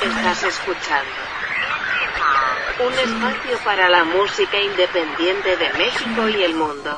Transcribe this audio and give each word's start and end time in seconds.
Estás 0.00 0.44
escuchando 0.44 1.10
un 2.86 2.92
espacio 2.92 3.58
para 3.64 3.88
la 3.88 4.04
música 4.04 4.56
independiente 4.62 5.56
de 5.56 5.72
México 5.76 6.28
y 6.28 6.44
el 6.44 6.54
mundo. 6.54 6.96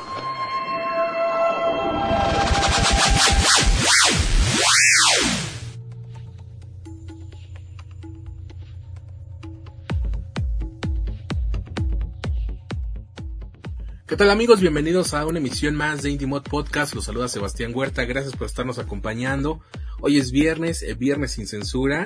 ¿Qué 14.05 14.15
tal 14.15 14.29
amigos? 14.29 14.61
Bienvenidos 14.61 15.15
a 15.15 15.25
una 15.25 15.39
emisión 15.39 15.75
más 15.75 16.03
de 16.03 16.11
Indie 16.11 16.27
Mod 16.27 16.43
Podcast. 16.43 16.93
Los 16.93 17.05
saluda 17.05 17.27
Sebastián 17.27 17.71
Huerta. 17.73 18.05
Gracias 18.05 18.35
por 18.35 18.45
estarnos 18.45 18.77
acompañando. 18.77 19.61
Hoy 20.01 20.19
es 20.19 20.31
viernes, 20.31 20.83
eh, 20.83 20.93
viernes 20.93 21.31
sin 21.31 21.47
censura. 21.47 22.05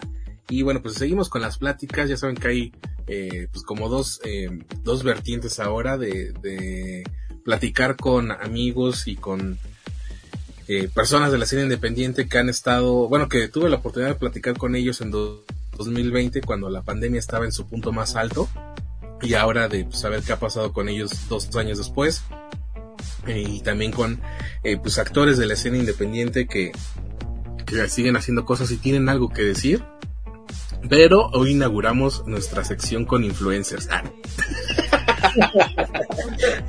Y 0.50 0.62
bueno, 0.62 0.82
pues 0.82 0.96
seguimos 0.96 1.30
con 1.30 1.41
las 1.41 1.57
pláticas. 1.57 2.10
Ya 2.10 2.18
saben 2.18 2.36
que 2.36 2.47
hay 2.47 2.71
eh, 3.07 3.47
pues 3.51 3.64
como 3.64 3.89
dos, 3.89 4.20
eh, 4.24 4.50
dos 4.83 5.04
vertientes 5.04 5.60
ahora 5.60 5.97
de, 5.97 7.04
platicar 7.43 7.96
con 7.96 8.32
amigos 8.32 9.07
y 9.07 9.15
con 9.15 9.60
eh, 10.68 10.89
personas 10.93 11.32
de 11.32 11.37
la 11.37 11.43
escena 11.43 11.61
independiente 11.61 12.28
que 12.28 12.39
han 12.39 12.50
estado, 12.50 13.07
bueno, 13.07 13.29
que 13.29 13.47
tuve 13.50 13.70
la 13.70 13.75
oportunidad 13.78 14.10
de 14.10 14.15
platicar 14.15 14.57
con 14.57 14.75
ellos 14.75 15.01
en 15.01 15.11
do- 15.11 15.46
2020 15.78 16.42
cuando 16.42 16.70
la 16.70 16.82
pandemia 16.82 17.20
estaba 17.20 17.46
en 17.46 17.51
su 17.51 17.68
punto 17.68 17.92
más 17.92 18.15
alto. 18.15 18.50
Y 19.21 19.36
ahora 19.36 19.68
de 19.68 19.86
pues, 19.86 20.00
saber 20.00 20.21
qué 20.23 20.34
ha 20.34 20.39
pasado 20.39 20.73
con 20.73 20.89
ellos 20.89 21.12
dos 21.29 21.56
años 21.56 21.78
después. 21.78 22.23
Y 23.28 23.62
también 23.62 23.92
con 23.92 24.21
eh, 24.64 24.78
pues 24.78 24.98
actores 24.98 25.37
de 25.37 25.46
la 25.46 25.54
escena 25.54 25.78
independiente 25.78 26.48
que 26.48 26.71
siguen 27.89 28.15
haciendo 28.15 28.46
cosas 28.46 28.71
y 28.71 28.78
tienen 28.78 29.09
algo 29.09 29.29
que 29.29 29.42
decir 29.42 29.84
pero 30.89 31.28
hoy 31.34 31.52
inauguramos 31.52 32.25
nuestra 32.28 32.64
sección 32.64 33.06
con 33.06 33.23
influencers. 33.23 33.88
Ah, 33.92 34.04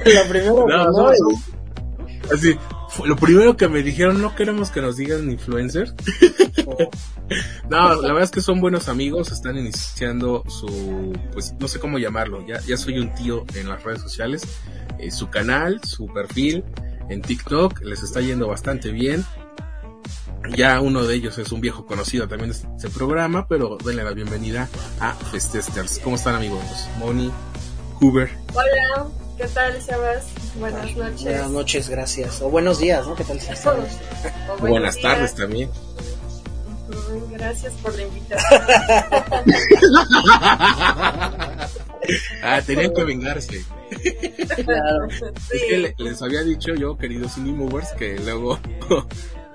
Lo 0.04 0.28
primero 0.28 0.56
No, 0.56 0.66
que 0.66 0.74
no, 0.74 0.90
no, 0.92 1.10
no. 1.10 2.34
así 2.34 2.56
fue 2.88 3.08
lo 3.08 3.16
primero 3.16 3.56
que 3.56 3.68
me 3.68 3.82
dijeron 3.82 4.22
no 4.22 4.34
queremos 4.34 4.70
que 4.70 4.80
nos 4.80 4.96
digan 4.96 5.30
influencers 5.30 5.94
No, 7.68 7.94
la 8.00 8.08
verdad 8.08 8.22
es 8.22 8.30
que 8.30 8.40
son 8.40 8.60
buenos 8.60 8.88
amigos, 8.88 9.32
están 9.32 9.58
iniciando 9.58 10.44
su, 10.48 11.12
pues 11.32 11.52
no 11.58 11.66
sé 11.66 11.80
cómo 11.80 11.98
llamarlo, 11.98 12.46
ya, 12.46 12.60
ya 12.60 12.76
soy 12.76 12.98
un 13.00 13.12
tío 13.14 13.44
en 13.54 13.68
las 13.68 13.82
redes 13.82 14.00
sociales, 14.00 14.42
eh, 15.00 15.10
su 15.10 15.28
canal, 15.28 15.80
su 15.84 16.06
perfil 16.06 16.64
en 17.10 17.22
TikTok, 17.22 17.82
les 17.82 18.02
está 18.04 18.20
yendo 18.20 18.46
bastante 18.46 18.92
bien. 18.92 19.24
Ya 20.54 20.80
uno 20.80 21.04
de 21.04 21.14
ellos 21.14 21.38
es 21.38 21.50
un 21.52 21.60
viejo 21.60 21.86
conocido 21.86 22.28
también 22.28 22.50
de 22.52 22.56
este 22.76 22.88
programa, 22.90 23.46
pero 23.48 23.76
denle 23.84 24.04
la 24.04 24.12
bienvenida 24.12 24.68
a 25.00 25.12
Festesters. 25.14 25.98
¿Cómo 25.98 26.16
están 26.16 26.34
amigos? 26.34 26.62
Moni, 26.98 27.32
Huber. 28.00 28.30
Hola, 28.54 29.08
¿qué 29.36 29.46
tal, 29.48 29.80
Sebas? 29.82 30.24
Buenas 30.58 30.96
noches. 30.96 31.22
Buenas 31.24 31.50
noches, 31.50 31.88
gracias. 31.88 32.40
O 32.42 32.50
buenos 32.50 32.78
días, 32.78 33.06
¿no? 33.06 33.14
¿Qué 33.16 33.24
tal? 33.24 33.40
O 34.50 34.56
Buenas 34.58 34.94
días. 34.96 35.14
tardes 35.14 35.34
también. 35.34 35.70
Gracias 37.32 37.72
por 37.82 37.94
la 37.96 38.02
invitación. 38.04 38.62
ah, 42.42 42.60
tenían 42.64 42.92
que 42.94 43.04
vengarse. 43.04 43.64
Claro. 44.64 45.08
Es 45.52 45.62
que 45.68 45.78
le- 45.78 45.94
les 45.98 46.22
había 46.22 46.42
dicho 46.42 46.74
yo, 46.74 46.96
queridos 46.96 47.36
Indie 47.38 47.52
Movers, 47.54 47.88
que 47.98 48.18
luego, 48.20 48.58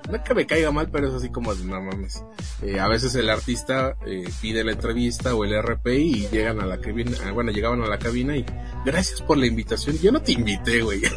no 0.08 0.16
es 0.16 0.22
que 0.22 0.34
me 0.34 0.46
caiga 0.46 0.70
mal, 0.70 0.88
pero 0.90 1.08
es 1.08 1.14
así 1.14 1.30
como 1.30 1.54
de 1.54 1.64
no 1.64 1.80
mames. 1.80 2.22
Eh, 2.62 2.80
a 2.80 2.88
veces 2.88 3.14
el 3.14 3.30
artista 3.30 3.96
eh, 4.06 4.24
pide 4.40 4.64
la 4.64 4.72
entrevista 4.72 5.34
o 5.34 5.44
el 5.44 5.60
RP 5.60 5.86
y 5.98 6.28
llegan 6.28 6.60
a 6.60 6.66
la 6.66 6.78
cabina, 6.78 7.12
ah, 7.24 7.32
bueno, 7.32 7.52
llegaban 7.52 7.82
a 7.82 7.86
la 7.86 7.98
cabina 7.98 8.36
y 8.36 8.44
gracias 8.84 9.20
por 9.22 9.38
la 9.38 9.46
invitación. 9.46 9.98
Yo 9.98 10.12
no 10.12 10.22
te 10.22 10.32
invité, 10.32 10.82
güey. 10.82 11.02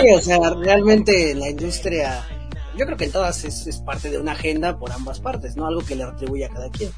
Sí, 0.00 0.06
o 0.16 0.20
sea, 0.20 0.38
realmente 0.54 1.34
la 1.34 1.50
industria, 1.50 2.24
yo 2.74 2.86
creo 2.86 2.96
que 2.96 3.04
en 3.04 3.12
todas 3.12 3.44
es, 3.44 3.66
es 3.66 3.78
parte 3.78 4.10
de 4.10 4.18
una 4.18 4.32
agenda 4.32 4.78
por 4.78 4.92
ambas 4.92 5.20
partes, 5.20 5.56
¿no? 5.56 5.66
Algo 5.66 5.82
que 5.82 5.94
le 5.94 6.06
retribuye 6.06 6.46
a 6.46 6.48
cada 6.48 6.70
quien. 6.70 6.90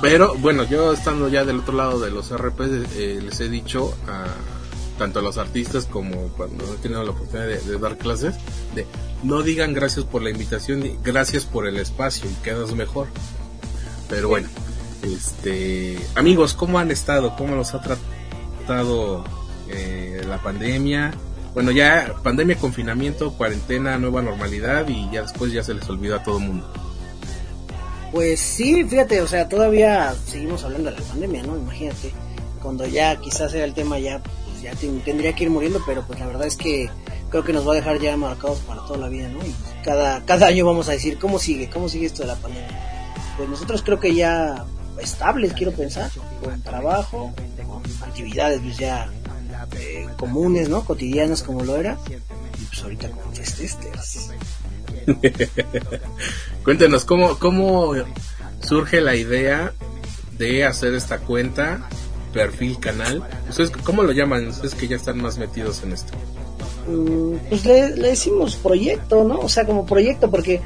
Pero 0.00 0.34
bueno, 0.36 0.64
yo 0.64 0.92
estando 0.92 1.28
ya 1.28 1.44
del 1.44 1.60
otro 1.60 1.74
lado 1.74 2.00
de 2.00 2.10
los 2.10 2.36
RP, 2.36 2.60
eh, 2.96 3.20
les 3.22 3.40
he 3.40 3.48
dicho 3.48 3.92
a 4.06 4.26
tanto 5.02 5.18
a 5.18 5.22
los 5.22 5.36
artistas 5.36 5.86
como 5.86 6.28
cuando 6.36 6.64
he 6.72 6.76
tenido 6.76 7.02
la 7.02 7.10
oportunidad 7.10 7.48
de, 7.48 7.58
de 7.58 7.76
dar 7.76 7.98
clases, 7.98 8.36
de 8.72 8.86
no 9.24 9.42
digan 9.42 9.74
gracias 9.74 10.04
por 10.04 10.22
la 10.22 10.30
invitación, 10.30 10.84
gracias 11.02 11.44
por 11.44 11.66
el 11.66 11.78
espacio 11.78 12.30
y 12.30 12.34
quedas 12.44 12.72
mejor. 12.72 13.08
Pero 14.08 14.28
bueno, 14.28 14.46
este 15.02 15.98
amigos, 16.14 16.54
¿cómo 16.54 16.78
han 16.78 16.92
estado? 16.92 17.34
¿Cómo 17.34 17.56
los 17.56 17.74
ha 17.74 17.82
tratado 17.82 19.24
eh, 19.68 20.22
la 20.24 20.40
pandemia? 20.40 21.12
Bueno, 21.52 21.72
ya 21.72 22.14
pandemia, 22.22 22.56
confinamiento, 22.56 23.32
cuarentena, 23.32 23.98
nueva 23.98 24.22
normalidad 24.22 24.86
y 24.88 25.10
ya 25.10 25.22
después 25.22 25.52
ya 25.52 25.64
se 25.64 25.74
les 25.74 25.88
olvidó 25.88 26.14
a 26.14 26.22
todo 26.22 26.38
el 26.38 26.44
mundo. 26.44 26.72
Pues 28.12 28.38
sí, 28.38 28.84
fíjate, 28.84 29.20
o 29.20 29.26
sea, 29.26 29.48
todavía 29.48 30.14
seguimos 30.26 30.62
hablando 30.62 30.92
de 30.92 31.00
la 31.00 31.02
pandemia, 31.02 31.42
¿no? 31.42 31.56
Imagínate, 31.56 32.12
cuando 32.62 32.86
ya 32.86 33.16
quizás 33.16 33.52
era 33.52 33.64
el 33.64 33.74
tema 33.74 33.98
ya, 33.98 34.22
ya 34.62 34.74
ten- 34.74 35.00
tendría 35.00 35.34
que 35.34 35.44
ir 35.44 35.50
muriendo, 35.50 35.80
pero 35.86 36.02
pues 36.06 36.18
la 36.20 36.26
verdad 36.26 36.46
es 36.46 36.56
que 36.56 36.88
creo 37.30 37.44
que 37.44 37.52
nos 37.52 37.66
va 37.66 37.72
a 37.72 37.76
dejar 37.76 37.98
ya 37.98 38.16
marcados 38.16 38.60
para 38.60 38.82
toda 38.82 38.98
la 38.98 39.08
vida, 39.08 39.28
¿no? 39.28 39.38
Y 39.44 39.54
cada, 39.84 40.24
cada 40.24 40.46
año 40.46 40.64
vamos 40.66 40.88
a 40.88 40.92
decir, 40.92 41.18
¿cómo 41.18 41.38
sigue? 41.38 41.68
¿Cómo 41.70 41.88
sigue 41.88 42.06
esto 42.06 42.22
de 42.22 42.28
la 42.28 42.36
pandemia? 42.36 42.68
Pues 43.36 43.48
nosotros 43.48 43.82
creo 43.82 43.98
que 43.98 44.14
ya 44.14 44.64
estables, 45.00 45.52
quiero 45.54 45.72
pensar, 45.72 46.10
con 46.42 46.60
trabajo, 46.62 47.32
con 47.66 47.82
actividades 48.08 48.60
pues 48.60 48.76
ya 48.78 49.10
eh, 49.78 50.06
comunes, 50.18 50.68
¿no? 50.68 50.84
Cotidianas 50.84 51.42
como 51.42 51.64
lo 51.64 51.76
era, 51.76 51.98
y 52.60 52.64
pues 52.66 52.82
ahorita 52.82 53.10
con 53.10 53.34
festesters. 53.34 54.30
Cuéntenos, 56.64 57.04
¿cómo, 57.04 57.38
¿cómo 57.38 57.92
surge 58.60 59.00
la 59.00 59.16
idea 59.16 59.72
de 60.38 60.64
hacer 60.64 60.94
esta 60.94 61.18
cuenta, 61.18 61.88
perfil, 62.32 62.78
canal? 62.78 63.22
¿Ustedes 63.48 63.70
cómo 63.70 64.02
lo 64.02 64.12
llaman? 64.12 64.48
Ustedes 64.48 64.74
que 64.74 64.88
ya 64.88 64.96
están 64.96 65.20
más 65.20 65.38
metidos 65.38 65.82
en 65.82 65.92
esto. 65.92 66.12
Mm, 66.88 67.36
pues 67.48 67.64
le, 67.64 67.96
le 67.96 68.08
decimos 68.08 68.56
proyecto, 68.56 69.24
¿no? 69.24 69.38
O 69.40 69.48
sea, 69.48 69.64
como 69.66 69.86
proyecto, 69.86 70.30
porque 70.30 70.60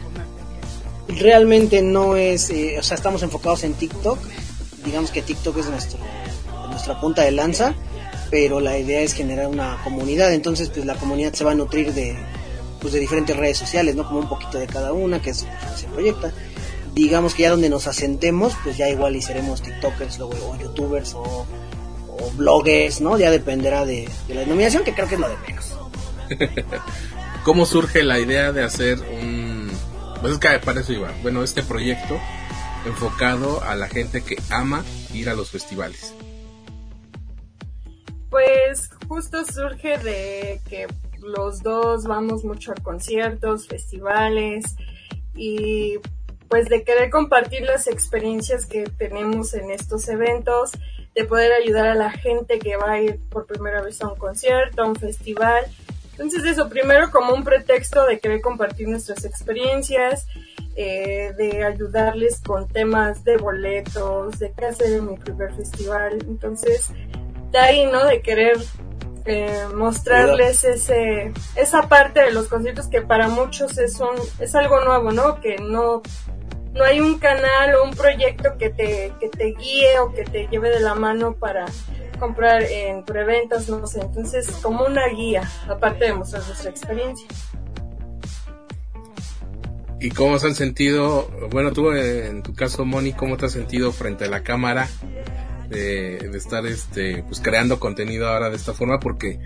realmente 1.09 1.83
no 1.83 2.17
es, 2.17 2.51
eh, 2.51 2.77
o 2.79 2.83
sea, 2.83 2.97
estamos 2.97 3.23
enfocados 3.23 3.65
en 3.65 3.75
TikTok, 3.75 4.19
digamos 4.85 5.11
que 5.11 5.23
TikTok 5.23 5.59
es 5.59 5.67
nuestro, 5.67 5.99
nuestra 6.71 7.01
punta 7.01 7.23
de 7.23 7.33
lanza, 7.33 7.75
pero 8.31 8.61
la 8.61 8.79
idea 8.79 9.01
es 9.01 9.13
generar 9.13 9.49
una 9.49 9.79
comunidad, 9.85 10.33
entonces 10.33 10.69
pues 10.69 10.85
la 10.85 10.95
comunidad 10.95 11.33
se 11.33 11.45
va 11.45 11.53
a 11.53 11.55
nutrir 11.55 11.93
de, 11.93 12.17
pues 12.81 12.93
de 12.93 13.01
diferentes 13.01 13.37
redes 13.37 13.59
sociales, 13.59 13.95
¿no? 13.95 14.07
Como 14.07 14.21
un 14.21 14.29
poquito 14.29 14.59
de 14.59 14.67
cada 14.67 14.93
una, 14.93 15.21
que 15.21 15.31
que 15.31 15.35
se 15.35 15.87
proyecta. 15.93 16.33
Digamos 16.97 17.35
que 17.35 17.43
ya 17.43 17.51
donde 17.51 17.69
nos 17.69 17.87
asentemos, 17.87 18.55
pues 18.65 18.79
ya 18.79 18.89
igual 18.89 19.17
y 19.17 19.21
seremos 19.21 19.61
TikTokers 19.61 20.19
luego, 20.19 20.51
o 20.51 20.59
YouTubers 20.59 21.13
o, 21.13 21.47
o 22.09 22.31
bloggers, 22.37 23.03
¿no? 23.03 23.19
Ya 23.19 23.31
dependerá 23.31 23.85
de, 23.85 24.09
de 24.27 24.35
la 24.35 24.41
denominación, 24.41 24.83
que 24.83 24.95
creo 24.95 25.07
que 25.07 25.17
es 25.17 25.21
lo 25.21 25.29
de 25.29 25.37
menos. 25.47 25.79
¿Cómo 27.45 27.67
surge 27.67 28.03
la 28.03 28.19
idea 28.19 28.51
de 28.51 28.65
hacer 28.65 28.99
un... 29.01 29.71
Pues 30.23 30.33
es 30.33 30.39
que 30.39 30.59
para 30.59 30.81
eso 30.81 30.95
iba. 30.95 31.13
Bueno, 31.23 31.43
este 31.43 31.63
proyecto 31.63 32.19
enfocado 32.87 33.63
a 33.63 33.77
la 33.77 33.89
gente 33.89 34.25
que 34.25 34.37
ama 34.51 34.83
ir 35.13 35.29
a 35.29 35.35
los 35.35 35.51
festivales. 35.51 36.15
Pues 38.31 38.89
justo 39.07 39.45
surge 39.45 39.99
de 39.99 40.63
que 40.67 40.87
los 41.21 41.63
dos 41.63 42.05
vamos 42.05 42.43
mucho 42.43 42.73
a 42.73 42.75
conciertos, 42.83 43.69
festivales 43.69 44.77
y 45.35 45.99
pues 46.49 46.69
de 46.69 46.85
querer 46.85 47.11
compartir 47.11 47.63
las 47.63 47.87
experiencias 47.87 48.67
que 48.67 48.85
tenemos 48.85 49.55
en 49.55 49.71
estos 49.71 50.09
eventos, 50.09 50.73
de 51.15 51.25
poder 51.25 51.53
ayudar 51.53 51.87
a 51.87 51.95
la 51.95 52.11
gente 52.11 52.59
que 52.59 52.77
va 52.77 52.93
a 52.93 53.01
ir 53.01 53.21
por 53.31 53.47
primera 53.47 53.83
vez 53.83 54.03
a 54.03 54.09
un 54.09 54.17
concierto, 54.17 54.83
a 54.83 54.87
un 54.87 54.97
festival. 54.97 55.65
Entonces 56.13 56.45
eso, 56.45 56.69
primero 56.69 57.11
como 57.11 57.35
un 57.35 57.45
pretexto 57.45 58.07
de 58.07 58.19
querer 58.19 58.41
compartir 58.41 58.89
nuestras 58.89 59.25
experiencias, 59.25 60.27
eh, 60.77 61.33
de 61.39 61.65
ayudarles 61.65 62.41
con 62.41 62.69
temas 62.69 63.25
de 63.25 63.39
boletos, 63.39 64.39
de 64.39 64.53
qué 64.53 64.67
hacer 64.67 64.93
en 64.93 65.11
mi 65.11 65.17
primer 65.17 65.55
festival. 65.55 66.19
Entonces, 66.29 66.91
de 67.51 67.59
ahí, 67.59 67.87
¿no? 67.87 68.05
De 68.05 68.21
querer 68.21 68.59
eh, 69.25 69.67
mostrarles 69.75 70.65
ese, 70.65 71.33
esa 71.57 71.89
parte 71.89 72.21
de 72.21 72.31
los 72.31 72.49
conciertos 72.49 72.89
que 72.89 73.03
para 73.03 73.29
muchos 73.29 73.77
es 73.79 73.99
un, 74.01 74.15
es 74.39 74.55
algo 74.55 74.85
nuevo, 74.85 75.13
¿no? 75.13 75.41
Que 75.41 75.57
no, 75.57 76.03
no 76.77 76.85
hay 76.85 77.01
un 77.01 77.19
canal 77.19 77.75
o 77.77 77.85
un 77.85 77.95
proyecto 77.95 78.57
que 78.59 78.71
te, 78.71 79.13
que 79.19 79.29
te 79.29 79.55
guíe 79.55 79.99
o 80.01 80.13
que 80.13 80.25
te 80.25 80.47
lleve 80.49 80.71
de 80.71 80.81
la 80.81 80.95
mano 80.95 81.35
para 81.35 81.67
comprar 82.19 82.63
en 82.63 83.05
preventas, 83.05 83.69
no 83.69 83.87
sé. 83.87 84.01
Entonces, 84.01 84.49
como 84.63 84.85
una 84.85 85.09
guía, 85.09 85.51
aparte 85.69 86.07
de 86.07 86.15
mostrar 86.15 86.43
nuestra 86.47 86.71
experiencia. 86.71 87.29
¿Y 90.01 90.11
cómo 90.11 90.39
se 90.39 90.49
han 90.49 90.55
sentido? 90.55 91.29
Bueno, 91.51 91.73
tú 91.73 91.91
en 91.93 92.43
tu 92.43 92.55
caso, 92.55 92.85
Moni, 92.85 93.13
¿cómo 93.13 93.37
te 93.37 93.47
has 93.47 93.53
sentido 93.53 93.93
frente 93.93 94.27
a 94.27 94.29
la 94.29 94.43
cámara 94.43 94.89
de, 95.69 96.17
estar 96.35 96.67
este, 96.67 97.23
pues 97.23 97.41
creando 97.41 97.81
contenido 97.81 98.29
ahora 98.29 98.51
de 98.51 98.57
esta 98.57 98.75
forma? 98.75 99.01
Porque 99.01 99.41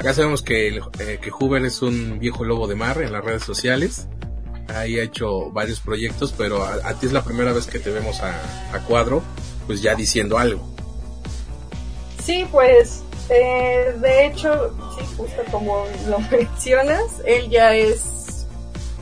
acá 0.00 0.12
sabemos 0.12 0.42
que, 0.42 0.76
eh, 0.76 1.18
que 1.22 1.30
Huber 1.30 1.64
es 1.64 1.82
un 1.82 2.18
viejo 2.18 2.44
lobo 2.44 2.66
de 2.66 2.74
mar 2.74 3.00
en 3.00 3.12
las 3.12 3.24
redes 3.24 3.44
sociales. 3.44 4.08
Ahí 4.68 4.98
ha 4.98 5.02
hecho 5.02 5.50
varios 5.50 5.80
proyectos, 5.80 6.34
pero 6.36 6.64
a, 6.64 6.94
ti 6.94 7.06
es 7.06 7.12
la 7.12 7.22
primera 7.22 7.52
vez 7.52 7.66
que 7.66 7.78
te 7.78 7.90
vemos 7.90 8.20
a, 8.20 8.34
a 8.72 8.78
cuadro, 8.80 9.22
pues 9.66 9.82
ya 9.82 9.94
diciendo 9.94 10.38
algo. 10.38 10.66
Sí, 12.22 12.46
pues 12.50 13.04
eh, 13.28 13.94
de 14.00 14.26
hecho, 14.26 14.74
sí, 14.98 15.04
justo 15.16 15.42
como 15.50 15.84
lo 16.08 16.18
mencionas, 16.30 17.22
él 17.24 17.48
ya 17.48 17.74
es 17.74 18.46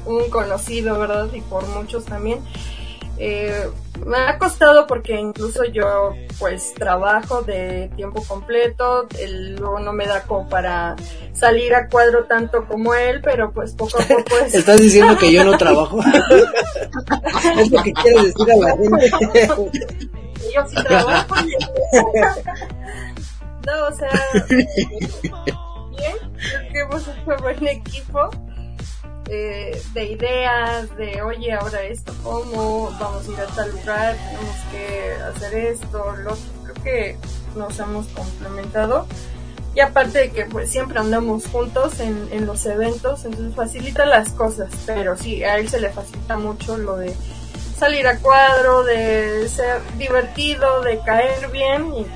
un 0.06 0.29
conocido, 0.31 0.99
¿verdad? 0.99 1.29
Y 1.32 1.41
por 1.43 1.67
muchos 1.69 2.05
también. 2.05 2.41
Eh, 3.24 3.69
me 4.04 4.16
ha 4.16 4.36
costado 4.36 4.88
porque 4.88 5.14
incluso 5.14 5.64
yo 5.64 6.12
pues 6.40 6.74
trabajo 6.74 7.42
de 7.42 7.88
tiempo 7.94 8.20
completo, 8.26 9.06
él 9.16 9.54
luego 9.54 9.78
no 9.78 9.92
me 9.92 10.08
da 10.08 10.24
como 10.24 10.48
para 10.48 10.96
salir 11.32 11.72
a 11.72 11.86
cuadro 11.86 12.24
tanto 12.24 12.66
como 12.66 12.94
él, 12.94 13.20
pero 13.22 13.52
pues 13.52 13.74
poco 13.74 14.02
a 14.02 14.04
poco 14.04 14.38
es... 14.44 14.54
¿Estás 14.56 14.80
diciendo 14.80 15.16
que 15.16 15.32
yo 15.32 15.44
no 15.44 15.56
trabajo? 15.56 16.00
es 17.58 17.70
lo 17.70 17.80
que 17.84 17.92
quiero 17.92 18.24
decir 18.24 18.50
a 18.50 18.56
la 18.56 18.76
gente. 18.76 19.10
yo 20.52 20.66
sí 20.66 20.74
trabajo. 20.82 21.34
No, 23.64 23.86
o 23.86 23.92
sea, 23.94 24.10
bien, 24.48 26.16
creo 26.34 26.72
que 26.72 26.80
hemos 26.80 27.02
hecho 27.06 27.36
buen 27.40 27.69
equipo 27.69 28.30
eh, 29.28 29.80
de 29.94 30.04
ideas, 30.04 30.96
de 30.96 31.22
oye, 31.22 31.52
ahora 31.52 31.82
esto, 31.82 32.14
¿cómo? 32.22 32.90
Vamos 32.98 33.28
a 33.28 33.32
ir 33.32 33.40
a 33.40 33.46
tal 33.46 33.70
lugar, 33.70 34.16
tenemos 34.16 34.56
que 34.70 35.12
hacer 35.22 35.54
esto, 35.54 36.16
lo 36.16 36.36
creo 36.64 36.84
que 36.84 37.16
nos 37.56 37.78
hemos 37.78 38.06
complementado. 38.08 39.06
Y 39.74 39.80
aparte 39.80 40.19
de 40.19 40.30
que 40.30 40.44
pues 40.44 40.70
siempre 40.70 40.98
andamos 40.98 41.46
juntos 41.46 41.98
en, 42.00 42.28
en 42.30 42.46
los 42.46 42.66
eventos, 42.66 43.24
entonces 43.24 43.54
facilita 43.54 44.04
las 44.04 44.30
cosas, 44.30 44.70
pero 44.84 45.16
sí, 45.16 45.42
a 45.44 45.58
él 45.58 45.69
se 45.69 45.80
le 45.80 45.88
facilita 45.88 46.36
mucho 46.36 46.76
lo 46.76 46.96
de 46.96 47.14
salir 47.78 48.06
a 48.06 48.19
cuadro, 48.19 48.84
de 48.84 49.48
ser 49.48 49.80
divertido, 49.98 50.82
de 50.82 51.00
caer 51.00 51.50
bien 51.50 51.94
y 51.94 52.06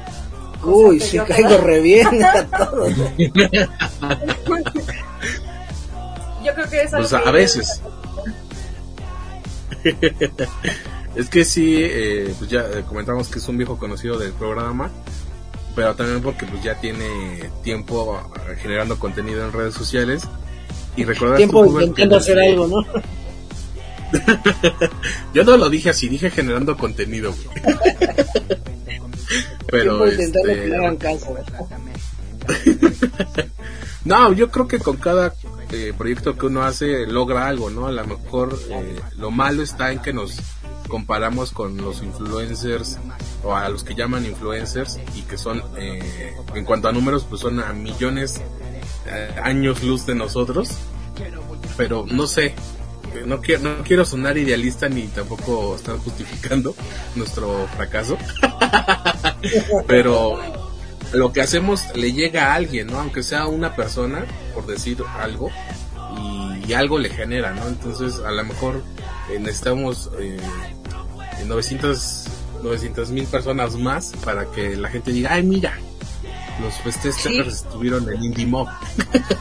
Uy, 0.62 1.00
si 1.00 1.18
caigo 1.18 1.58
re 1.58 1.80
bien 1.80 2.24
a 2.24 2.44
todos. 2.44 2.92
Yo 6.46 6.54
creo 6.54 6.70
que 6.70 6.82
es 6.82 6.94
algo 6.94 7.16
a 7.16 7.30
veces. 7.32 7.82
es 11.16 11.28
que 11.28 11.44
sí, 11.44 11.76
eh, 11.80 12.32
pues 12.38 12.48
ya 12.48 12.60
eh, 12.60 12.84
comentamos 12.86 13.26
que 13.28 13.40
es 13.40 13.48
un 13.48 13.56
viejo 13.56 13.76
conocido 13.78 14.16
del 14.16 14.32
programa, 14.32 14.92
pero 15.74 15.96
también 15.96 16.22
porque 16.22 16.46
pues 16.46 16.62
ya 16.62 16.80
tiene 16.80 17.50
tiempo 17.64 18.20
eh, 18.48 18.56
generando 18.62 18.96
contenido 18.96 19.44
en 19.44 19.52
redes 19.52 19.74
sociales 19.74 20.22
y 20.96 21.02
recordar 21.04 21.36
tiempo 21.36 21.66
intentando 21.66 22.16
hacer 22.16 22.38
algo, 22.38 22.68
¿no? 22.68 22.76
Yo 25.34 25.42
no 25.42 25.56
lo 25.56 25.68
dije 25.68 25.90
así, 25.90 26.08
dije 26.08 26.30
generando 26.30 26.76
contenido. 26.76 27.34
Pero 29.68 30.06
este... 30.06 30.70
no, 34.04 34.32
yo 34.32 34.48
creo 34.48 34.68
que 34.68 34.78
con 34.78 34.96
cada 34.96 35.34
eh, 35.70 35.92
proyecto 35.96 36.36
que 36.36 36.46
uno 36.46 36.62
hace 36.62 37.06
logra 37.06 37.48
algo, 37.48 37.70
¿no? 37.70 37.86
A 37.86 37.92
lo 37.92 38.06
mejor 38.06 38.58
eh, 38.70 39.00
lo 39.16 39.30
malo 39.30 39.62
está 39.62 39.92
en 39.92 40.00
que 40.00 40.12
nos 40.12 40.38
comparamos 40.88 41.50
con 41.50 41.76
los 41.76 42.02
influencers 42.02 42.98
o 43.42 43.54
a 43.54 43.68
los 43.68 43.82
que 43.82 43.94
llaman 43.94 44.24
influencers 44.24 45.00
y 45.16 45.22
que 45.22 45.36
son 45.36 45.62
eh, 45.76 46.34
en 46.54 46.64
cuanto 46.64 46.88
a 46.88 46.92
números 46.92 47.26
pues 47.28 47.40
son 47.40 47.58
a 47.58 47.72
millones 47.72 48.40
años 49.42 49.82
luz 49.82 50.06
de 50.06 50.14
nosotros 50.14 50.70
pero 51.76 52.06
no 52.08 52.28
sé 52.28 52.54
no 53.24 53.40
quiero, 53.40 53.62
no 53.62 53.82
quiero 53.82 54.04
sonar 54.04 54.36
idealista 54.36 54.88
ni 54.88 55.06
tampoco 55.08 55.76
estar 55.76 55.96
justificando 55.98 56.74
nuestro 57.14 57.66
fracaso. 57.76 58.18
Pero 59.86 60.38
lo 61.12 61.32
que 61.32 61.40
hacemos 61.40 61.82
le 61.94 62.12
llega 62.12 62.52
a 62.52 62.54
alguien, 62.54 62.88
¿no? 62.88 63.00
Aunque 63.00 63.22
sea 63.22 63.46
una 63.46 63.74
persona, 63.74 64.26
por 64.56 64.66
decir 64.66 65.02
algo, 65.18 65.50
y, 66.66 66.72
algo 66.72 66.98
le 66.98 67.10
genera, 67.10 67.52
¿no? 67.52 67.68
Entonces, 67.68 68.20
a 68.20 68.30
lo 68.30 68.42
mejor 68.42 68.82
eh, 69.30 69.38
necesitamos 69.38 70.10
eh, 70.18 70.38
900 71.44 73.10
mil 73.10 73.26
personas 73.26 73.76
más 73.76 74.14
para 74.24 74.46
que 74.46 74.74
la 74.76 74.88
gente 74.88 75.12
diga, 75.12 75.34
ay, 75.34 75.42
mira, 75.42 75.78
los 76.62 76.74
festejos 76.76 77.46
estuvieron 77.46 78.10
en 78.10 78.24
Indie 78.24 78.46
Mob. 78.46 78.66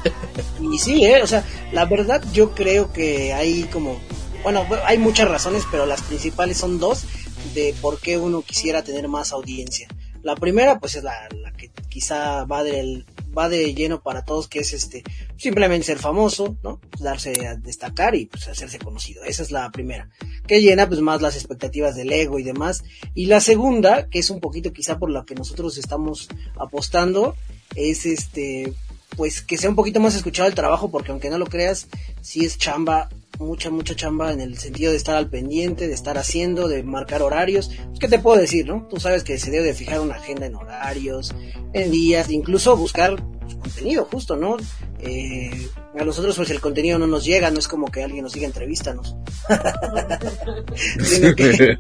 y 0.62 0.78
sí, 0.78 1.06
¿eh? 1.06 1.24
o 1.24 1.28
sea, 1.28 1.46
la 1.72 1.86
verdad 1.86 2.22
yo 2.34 2.52
creo 2.52 2.92
que 2.92 3.34
hay 3.34 3.64
como, 3.72 3.98
bueno, 4.44 4.66
hay 4.86 4.98
muchas 4.98 5.30
razones, 5.30 5.64
pero 5.72 5.86
las 5.86 6.02
principales 6.02 6.58
son 6.58 6.78
dos 6.78 7.06
de 7.54 7.74
por 7.82 8.00
qué 8.00 8.18
uno 8.18 8.42
quisiera 8.42 8.84
tener 8.84 9.08
más 9.08 9.32
audiencia. 9.32 9.88
La 10.24 10.36
primera, 10.36 10.78
pues 10.80 10.96
es 10.96 11.04
la, 11.04 11.14
la 11.42 11.54
que 11.54 11.72
quizá 11.88 12.44
va 12.44 12.64
del, 12.64 13.06
va 13.38 13.50
de 13.50 13.74
lleno 13.74 14.02
para 14.02 14.24
todos, 14.24 14.48
que 14.48 14.60
es 14.60 14.74
este, 14.74 15.04
simplemente 15.38 15.88
ser 15.88 16.00
famoso, 16.00 16.58
¿no? 16.64 16.80
Darse 17.00 17.48
a 17.48 17.56
destacar 17.56 18.16
y 18.16 18.26
pues 18.26 18.48
hacerse 18.48 18.80
conocido. 18.80 19.24
Esa 19.24 19.44
es 19.44 19.52
la 19.52 19.72
primera. 19.72 20.10
Que 20.48 20.62
llena 20.62 20.88
pues 20.88 21.02
más 21.02 21.22
las 21.22 21.36
expectativas 21.36 21.96
del 21.96 22.12
ego 22.12 22.40
y 22.40 22.44
demás. 22.44 22.84
Y 23.14 23.26
la 23.28 23.40
segunda, 23.40 24.10
que 24.10 24.20
es 24.20 24.30
un 24.30 24.40
poquito 24.40 24.74
quizá 24.74 24.98
por 25.00 25.10
la 25.10 25.26
que 25.26 25.36
nosotros 25.36 25.78
estamos 25.78 26.28
apostando, 26.58 27.36
es 27.76 28.06
este, 28.06 28.74
pues 29.16 29.42
que 29.42 29.58
sea 29.58 29.70
un 29.70 29.76
poquito 29.76 30.00
más 30.00 30.16
escuchado 30.16 30.48
el 30.48 30.56
trabajo, 30.56 30.90
porque 30.90 31.12
aunque 31.12 31.30
no 31.30 31.38
lo 31.38 31.46
creas, 31.46 31.88
sí 32.22 32.46
es 32.46 32.58
chamba 32.58 33.10
mucha, 33.40 33.70
mucha 33.70 33.96
chamba 33.96 34.32
en 34.32 34.42
el 34.42 34.58
sentido 34.58 34.92
de 34.92 34.98
estar 34.98 35.16
al 35.16 35.30
pendiente, 35.30 35.88
de 35.88 35.94
estar 35.94 36.18
haciendo, 36.18 36.68
de 36.68 36.84
marcar 36.84 37.22
horarios. 37.22 37.70
Pues, 37.88 38.00
¿Qué 38.00 38.08
te 38.08 38.20
puedo 38.20 38.40
decir, 38.40 38.66
no? 38.66 38.88
Tú 38.90 39.00
sabes 39.00 39.24
que 39.24 39.38
se 39.38 39.52
debe 39.52 39.66
de 39.66 39.74
fijar 39.74 40.00
una 40.00 40.16
agenda 40.16 40.46
en 40.46 40.56
horarios, 40.56 41.34
en 41.74 41.92
días, 41.92 42.30
incluso 42.30 42.76
buscar 42.78 43.16
pues, 43.40 43.56
contenido 43.56 44.06
justo, 44.06 44.36
¿no? 44.36 44.58
Eh, 45.00 45.68
a 45.98 46.04
nosotros 46.04 46.36
pues 46.36 46.50
el 46.50 46.60
contenido 46.60 47.00
no 47.00 47.08
nos 47.08 47.24
llega, 47.24 47.50
no 47.52 47.60
es 47.60 47.68
como 47.68 47.90
que 47.90 48.04
alguien 48.04 48.24
nos 48.24 48.34
diga 48.34 48.46
entrevístanos. 48.46 49.16
sino, 51.02 51.36
que, 51.36 51.78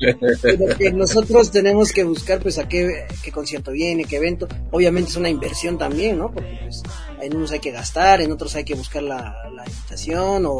que, 0.77 0.91
nosotros 0.91 1.51
tenemos 1.51 1.91
que 1.91 2.03
buscar 2.03 2.39
pues 2.39 2.57
a 2.57 2.67
qué, 2.67 3.07
qué, 3.23 3.31
concierto 3.31 3.71
viene, 3.71 4.05
qué 4.05 4.17
evento. 4.17 4.47
Obviamente 4.71 5.09
es 5.11 5.17
una 5.17 5.29
inversión 5.29 5.77
también, 5.77 6.17
¿no? 6.17 6.31
Porque 6.31 6.57
pues 6.61 6.83
en 7.21 7.35
unos 7.35 7.51
hay 7.51 7.59
que 7.59 7.71
gastar, 7.71 8.21
en 8.21 8.31
otros 8.31 8.55
hay 8.55 8.63
que 8.63 8.75
buscar 8.75 9.03
la, 9.03 9.49
la 9.53 9.65
invitación 9.65 10.45
o 10.45 10.59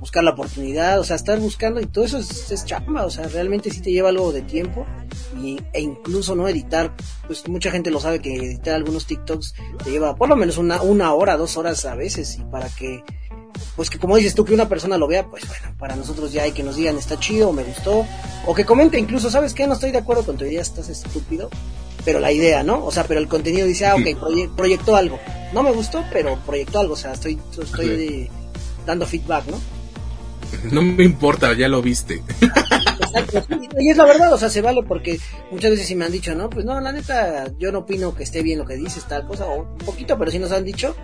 buscar 0.00 0.24
la 0.24 0.30
oportunidad, 0.30 1.00
o 1.00 1.04
sea, 1.04 1.16
estar 1.16 1.38
buscando 1.38 1.80
y 1.80 1.86
todo 1.86 2.04
eso 2.04 2.18
es, 2.18 2.50
es 2.50 2.64
chamba, 2.64 3.06
o 3.06 3.10
sea, 3.10 3.26
realmente 3.28 3.70
sí 3.70 3.80
te 3.80 3.92
lleva 3.92 4.10
algo 4.10 4.32
de 4.32 4.42
tiempo 4.42 4.86
y, 5.40 5.58
e 5.72 5.80
incluso 5.80 6.34
no 6.34 6.48
editar, 6.48 6.94
pues 7.26 7.46
mucha 7.48 7.70
gente 7.70 7.90
lo 7.90 8.00
sabe 8.00 8.20
que 8.20 8.34
editar 8.36 8.74
algunos 8.74 9.06
TikToks 9.06 9.54
te 9.82 9.90
lleva 9.90 10.14
por 10.16 10.28
lo 10.28 10.36
menos 10.36 10.58
una, 10.58 10.82
una 10.82 11.12
hora, 11.14 11.36
dos 11.36 11.56
horas 11.56 11.84
a 11.84 11.94
veces 11.94 12.36
y 12.38 12.44
para 12.44 12.68
que 12.68 13.02
pues 13.76 13.90
que 13.90 13.98
como 13.98 14.16
dices 14.16 14.34
tú, 14.34 14.44
que 14.44 14.54
una 14.54 14.68
persona 14.68 14.98
lo 14.98 15.06
vea, 15.06 15.26
pues 15.26 15.46
bueno, 15.46 15.76
para 15.78 15.96
nosotros 15.96 16.32
ya 16.32 16.42
hay 16.42 16.52
que 16.52 16.62
nos 16.62 16.76
digan 16.76 16.96
está 16.96 17.18
chido, 17.18 17.52
me 17.52 17.62
gustó, 17.64 18.06
o 18.46 18.54
que 18.54 18.64
comente 18.64 18.98
incluso, 18.98 19.30
¿sabes 19.30 19.54
qué? 19.54 19.66
No 19.66 19.74
estoy 19.74 19.90
de 19.90 19.98
acuerdo 19.98 20.24
con 20.24 20.36
tu 20.36 20.44
idea, 20.44 20.60
estás 20.60 20.88
estúpido, 20.88 21.50
pero 22.04 22.20
la 22.20 22.32
idea, 22.32 22.62
¿no? 22.62 22.84
O 22.84 22.90
sea, 22.90 23.04
pero 23.04 23.20
el 23.20 23.28
contenido 23.28 23.66
dice, 23.66 23.86
ah, 23.86 23.94
ok, 23.94 24.54
proyectó 24.56 24.96
algo, 24.96 25.18
no 25.52 25.62
me 25.62 25.72
gustó, 25.72 26.04
pero 26.12 26.38
proyectó 26.44 26.80
algo, 26.80 26.94
o 26.94 26.96
sea, 26.96 27.12
estoy, 27.12 27.38
estoy 27.60 28.28
dando 28.86 29.06
feedback, 29.06 29.46
¿no? 29.46 29.58
No 30.70 30.82
me 30.82 31.04
importa, 31.04 31.52
ya 31.54 31.68
lo 31.68 31.82
viste. 31.82 32.22
Exacto, 32.40 33.56
y 33.78 33.90
es 33.90 33.96
la 33.96 34.04
verdad, 34.04 34.32
o 34.32 34.38
sea, 34.38 34.48
se 34.48 34.62
vale 34.62 34.82
porque 34.82 35.18
muchas 35.50 35.70
veces 35.70 35.86
sí 35.86 35.94
me 35.94 36.04
han 36.04 36.12
dicho, 36.12 36.34
no, 36.34 36.50
pues 36.50 36.64
no, 36.64 36.80
la 36.80 36.92
neta, 36.92 37.46
yo 37.58 37.72
no 37.72 37.80
opino 37.80 38.14
que 38.14 38.22
esté 38.22 38.42
bien 38.42 38.58
lo 38.58 38.64
que 38.64 38.76
dices, 38.76 39.04
tal 39.04 39.26
cosa, 39.26 39.46
o 39.46 39.62
un 39.62 39.78
poquito, 39.78 40.18
pero 40.18 40.30
sí 40.30 40.38
nos 40.38 40.52
han 40.52 40.64
dicho, 40.64 40.94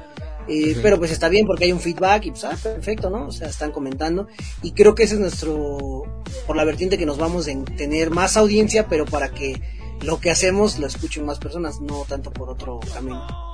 eh, 0.49 0.76
pero 0.83 0.99
pues 0.99 1.11
está 1.11 1.28
bien 1.28 1.47
porque 1.47 1.64
hay 1.64 1.73
un 1.73 1.80
feedback 1.80 2.26
y 2.26 2.30
pues, 2.30 2.45
ah, 2.45 2.57
perfecto, 2.62 3.11
¿no? 3.11 3.28
O 3.28 3.33
sea, 3.33 3.49
están 3.49 3.73
comentando 3.73 4.28
y 4.62 4.73
creo 4.73 4.95
que 4.95 5.04
ese 5.04 5.14
es 5.14 5.21
nuestro, 5.21 6.02
por 6.47 6.57
la 6.57 6.64
vertiente 6.64 6.99
que 6.99 7.07
nos 7.07 7.19
vamos 7.19 7.47
en 7.49 7.64
tener 7.64 8.11
más 8.11 8.37
audiencia, 8.37 8.87
pero 8.88 9.04
para 9.04 9.30
que 9.30 9.61
lo 10.02 10.21
que 10.21 10.30
hacemos 10.30 10.78
lo 10.78 10.87
escuchen 10.87 11.26
más 11.26 11.38
personas, 11.38 11.80
no 11.80 12.04
tanto 12.09 12.33
por 12.33 12.49
otro 12.49 12.80
camino. 12.92 13.50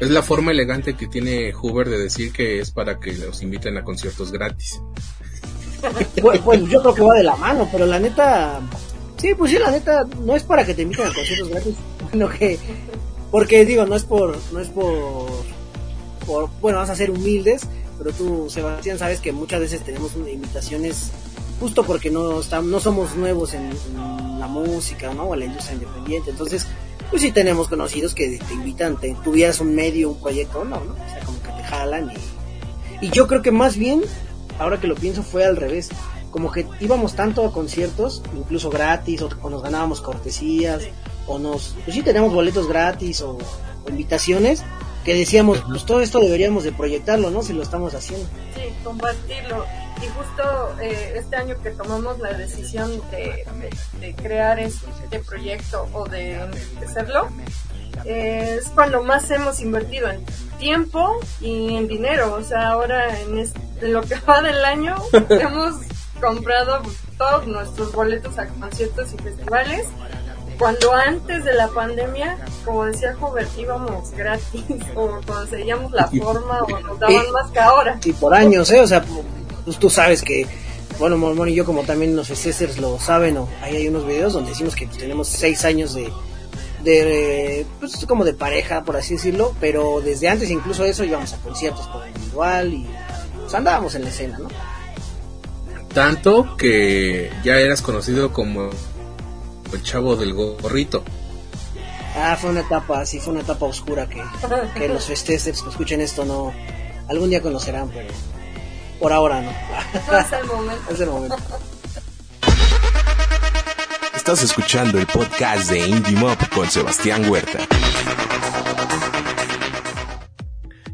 Es 0.00 0.10
la 0.10 0.22
forma 0.22 0.50
elegante 0.50 0.94
que 0.94 1.06
tiene 1.06 1.52
Hoover 1.52 1.88
de 1.88 1.98
decir 1.98 2.32
que 2.32 2.60
es 2.60 2.70
para 2.70 2.98
que 2.98 3.12
los 3.12 3.42
inviten 3.42 3.76
a 3.76 3.84
conciertos 3.84 4.32
gratis. 4.32 4.80
Pues, 6.20 6.62
yo 6.68 6.82
creo 6.82 6.94
que 6.94 7.02
va 7.02 7.14
de 7.14 7.22
la 7.22 7.36
mano, 7.36 7.68
pero 7.70 7.86
la 7.86 8.00
neta, 8.00 8.60
sí, 9.16 9.34
pues 9.36 9.52
sí, 9.52 9.58
la 9.58 9.70
neta, 9.70 10.04
no 10.24 10.34
es 10.34 10.42
para 10.42 10.66
que 10.66 10.74
te 10.74 10.82
inviten 10.82 11.06
a 11.06 11.14
conciertos 11.14 11.48
gratis, 11.50 11.74
sino 12.10 12.28
que, 12.28 12.58
porque 13.30 13.64
digo, 13.64 13.86
no 13.86 13.94
es 13.94 14.02
por, 14.02 14.36
no 14.52 14.58
es 14.58 14.68
por, 14.68 15.28
bueno, 16.60 16.78
vamos 16.78 16.90
a 16.90 16.96
ser 16.96 17.12
humildes, 17.12 17.62
pero 17.96 18.12
tú, 18.12 18.50
Sebastián, 18.50 18.98
sabes 18.98 19.20
que 19.20 19.30
muchas 19.30 19.60
veces 19.60 19.82
tenemos 19.82 20.16
invitaciones 20.16 21.12
justo 21.60 21.84
porque 21.84 22.10
no, 22.10 22.40
estamos, 22.40 22.70
no 22.70 22.80
somos 22.80 23.14
nuevos 23.16 23.54
en, 23.54 23.70
la 24.38 24.46
música, 24.46 25.12
¿no? 25.14 25.24
O 25.24 25.34
en 25.34 25.40
la 25.40 25.46
industria 25.46 25.74
independiente. 25.74 26.30
Entonces, 26.30 26.66
pues 27.10 27.22
sí 27.22 27.32
tenemos 27.32 27.68
conocidos 27.68 28.14
que 28.14 28.38
te 28.38 28.54
invitan, 28.54 28.96
te 28.98 29.14
tuvieras 29.24 29.60
un 29.60 29.74
medio, 29.74 30.10
un 30.10 30.20
proyecto, 30.20 30.64
no, 30.64 30.80
¿no? 30.80 30.92
O 30.92 31.08
sea, 31.08 31.20
como 31.24 31.42
que 31.42 31.48
te 31.48 31.62
jalan 31.62 32.10
y, 33.00 33.06
y 33.06 33.10
yo 33.10 33.26
creo 33.26 33.42
que 33.42 33.50
más 33.50 33.76
bien, 33.76 34.02
ahora 34.58 34.80
que 34.80 34.86
lo 34.86 34.94
pienso, 34.94 35.22
fue 35.22 35.44
al 35.44 35.56
revés. 35.56 35.90
Como 36.30 36.52
que 36.52 36.66
íbamos 36.80 37.14
tanto 37.14 37.44
a 37.46 37.52
conciertos, 37.52 38.22
incluso 38.36 38.68
gratis, 38.68 39.22
o, 39.22 39.50
nos 39.50 39.62
ganábamos 39.62 40.02
cortesías, 40.02 40.82
o 41.26 41.38
nos, 41.38 41.74
pues 41.84 41.94
sí 41.96 42.02
teníamos 42.02 42.32
boletos 42.34 42.68
gratis 42.68 43.22
o, 43.22 43.38
o 43.38 43.90
invitaciones, 43.90 44.62
que 45.08 45.14
decíamos, 45.14 45.62
pues 45.66 45.86
todo 45.86 46.02
esto 46.02 46.20
deberíamos 46.20 46.64
de 46.64 46.72
proyectarlo, 46.72 47.30
¿no? 47.30 47.42
Si 47.42 47.54
lo 47.54 47.62
estamos 47.62 47.94
haciendo. 47.94 48.26
Sí, 48.54 48.74
compartirlo 48.84 49.64
y 50.02 50.06
justo 50.08 50.76
eh, 50.82 51.14
este 51.16 51.36
año 51.36 51.56
que 51.62 51.70
tomamos 51.70 52.18
la 52.18 52.34
decisión 52.34 53.00
de, 53.10 54.14
crear 54.16 54.60
este 54.60 55.20
proyecto 55.20 55.88
o 55.94 56.06
de 56.06 56.38
hacerlo, 56.86 57.30
es 58.04 58.66
cuando 58.74 59.02
más 59.02 59.30
hemos 59.30 59.60
invertido 59.60 60.10
en 60.10 60.26
tiempo 60.58 61.18
y 61.40 61.76
en 61.76 61.88
dinero. 61.88 62.34
O 62.34 62.44
sea, 62.44 62.72
ahora 62.72 63.18
en, 63.18 63.50
lo 63.80 64.02
que 64.02 64.14
va 64.28 64.42
del 64.42 64.62
año 64.62 64.94
hemos 65.30 65.76
comprado 66.20 66.82
todos 67.16 67.46
nuestros 67.46 67.92
boletos 67.92 68.38
a 68.38 68.46
conciertos 68.46 69.14
y 69.14 69.16
festivales. 69.16 69.86
Cuando 70.58 70.92
antes 70.92 71.44
de 71.44 71.54
la 71.54 71.68
pandemia, 71.68 72.36
como 72.64 72.84
decía 72.84 73.14
Joven, 73.14 73.46
íbamos 73.56 74.10
gratis 74.10 74.64
o 74.96 75.20
conseguíamos 75.24 75.92
la 75.92 76.08
forma 76.08 76.62
o 76.62 76.80
nos 76.80 76.98
daban 76.98 77.30
más 77.32 77.50
que 77.52 77.60
ahora. 77.60 78.00
Y 78.04 78.12
por 78.12 78.34
años, 78.34 78.70
¿eh? 78.72 78.80
O 78.80 78.86
sea, 78.86 79.04
pues 79.64 79.78
tú 79.78 79.88
sabes 79.88 80.22
que, 80.22 80.46
bueno, 80.98 81.16
Mormón 81.16 81.48
y 81.48 81.54
yo 81.54 81.64
como 81.64 81.84
también 81.84 82.16
los 82.16 82.28
festers 82.28 82.78
lo 82.78 82.98
saben, 82.98 83.36
o 83.36 83.48
ahí 83.62 83.76
hay 83.76 83.88
unos 83.88 84.04
videos 84.04 84.32
donde 84.32 84.50
decimos 84.50 84.74
que 84.74 84.86
tenemos 84.86 85.28
seis 85.28 85.64
años 85.64 85.94
de, 85.94 86.12
de, 86.82 87.64
pues 87.78 88.04
como 88.06 88.24
de 88.24 88.34
pareja, 88.34 88.82
por 88.82 88.96
así 88.96 89.14
decirlo, 89.14 89.54
pero 89.60 90.00
desde 90.00 90.28
antes 90.28 90.50
incluso 90.50 90.84
eso 90.84 91.04
íbamos 91.04 91.32
a 91.34 91.36
conciertos 91.38 91.86
por 91.88 92.06
individual 92.06 92.74
y 92.74 92.86
pues 93.40 93.54
andábamos 93.54 93.94
en 93.94 94.02
la 94.02 94.08
escena, 94.08 94.38
¿no? 94.38 94.48
Tanto 95.94 96.56
que 96.56 97.30
ya 97.44 97.58
eras 97.58 97.80
conocido 97.80 98.32
como 98.32 98.70
el 99.76 99.82
chavo 99.82 100.16
del 100.16 100.34
gorrito. 100.34 101.04
Ah, 102.16 102.36
fue 102.40 102.50
una 102.50 102.60
etapa, 102.60 103.04
sí, 103.06 103.20
fue 103.20 103.32
una 103.32 103.42
etapa 103.42 103.66
oscura 103.66 104.08
que, 104.08 104.22
que 104.74 104.88
los 104.88 105.04
festers 105.04 105.44
que 105.44 105.50
escuchen 105.50 106.00
esto 106.00 106.24
no, 106.24 106.52
algún 107.08 107.30
día 107.30 107.40
conocerán, 107.40 107.90
pero 107.90 108.08
por 108.98 109.12
ahora 109.12 109.40
no. 109.40 109.50
es 110.18 110.32
el 110.32 110.46
momento. 110.46 110.82
es 110.92 111.00
el 111.00 111.10
momento. 111.10 111.36
Estás 114.14 114.42
escuchando 114.42 114.98
el 114.98 115.06
podcast 115.06 115.70
de 115.70 115.86
Indie 115.86 116.16
Mob 116.16 116.36
con 116.50 116.68
Sebastián 116.68 117.30
Huerta. 117.30 117.60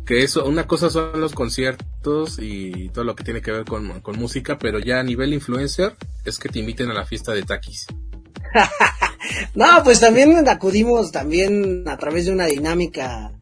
Que 0.06 0.22
eso, 0.22 0.44
una 0.44 0.66
cosa 0.66 0.90
son 0.90 1.18
los 1.18 1.32
conciertos 1.32 2.38
y 2.38 2.90
todo 2.90 3.04
lo 3.04 3.16
que 3.16 3.24
tiene 3.24 3.40
que 3.40 3.50
ver 3.50 3.64
con, 3.64 4.00
con 4.02 4.18
música, 4.18 4.58
pero 4.58 4.78
ya 4.78 5.00
a 5.00 5.02
nivel 5.02 5.32
influencer 5.32 5.96
es 6.24 6.38
que 6.38 6.50
te 6.50 6.58
inviten 6.58 6.90
a 6.90 6.94
la 6.94 7.06
fiesta 7.06 7.32
de 7.32 7.42
taquis. 7.42 7.86
no, 9.54 9.66
pues 9.82 10.00
también 10.00 10.48
acudimos 10.48 11.12
también 11.12 11.84
a 11.88 11.96
través 11.96 12.26
de 12.26 12.32
una 12.32 12.46
dinámica 12.46 13.32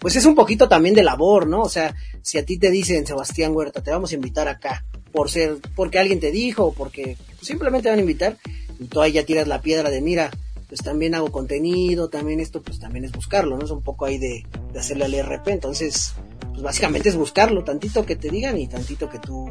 pues 0.00 0.16
es 0.16 0.24
un 0.24 0.34
poquito 0.34 0.66
también 0.66 0.94
de 0.94 1.02
labor, 1.02 1.46
¿no? 1.46 1.60
O 1.60 1.68
sea, 1.68 1.94
si 2.22 2.38
a 2.38 2.44
ti 2.44 2.58
te 2.58 2.70
dicen, 2.70 3.06
Sebastián 3.06 3.54
Huerta, 3.54 3.82
te 3.82 3.90
vamos 3.90 4.10
a 4.10 4.14
invitar 4.14 4.48
acá, 4.48 4.84
por 5.12 5.30
ser, 5.30 5.58
porque 5.76 5.98
alguien 5.98 6.20
te 6.20 6.30
dijo, 6.30 6.72
porque 6.72 7.18
simplemente 7.40 7.84
te 7.84 7.90
van 7.90 7.98
a 7.98 8.02
invitar, 8.02 8.38
y 8.78 8.86
tú 8.86 9.02
ahí 9.02 9.12
ya 9.12 9.26
tiras 9.26 9.46
la 9.46 9.60
piedra 9.60 9.90
de, 9.90 10.00
mira, 10.00 10.30
pues 10.68 10.80
también 10.82 11.14
hago 11.14 11.30
contenido, 11.30 12.08
también 12.08 12.40
esto, 12.40 12.62
pues 12.62 12.78
también 12.78 13.04
es 13.04 13.12
buscarlo, 13.12 13.58
¿no? 13.58 13.64
Es 13.64 13.70
un 13.70 13.82
poco 13.82 14.06
ahí 14.06 14.16
de, 14.16 14.46
hacerle 14.74 15.04
al 15.04 15.22
RP, 15.22 15.48
entonces, 15.48 16.14
pues 16.50 16.62
básicamente 16.62 17.08
es 17.08 17.16
buscarlo, 17.16 17.64
tantito 17.64 18.04
que 18.04 18.16
te 18.16 18.28
digan 18.28 18.58
y 18.58 18.66
tantito 18.66 19.08
que 19.08 19.18
tú, 19.18 19.50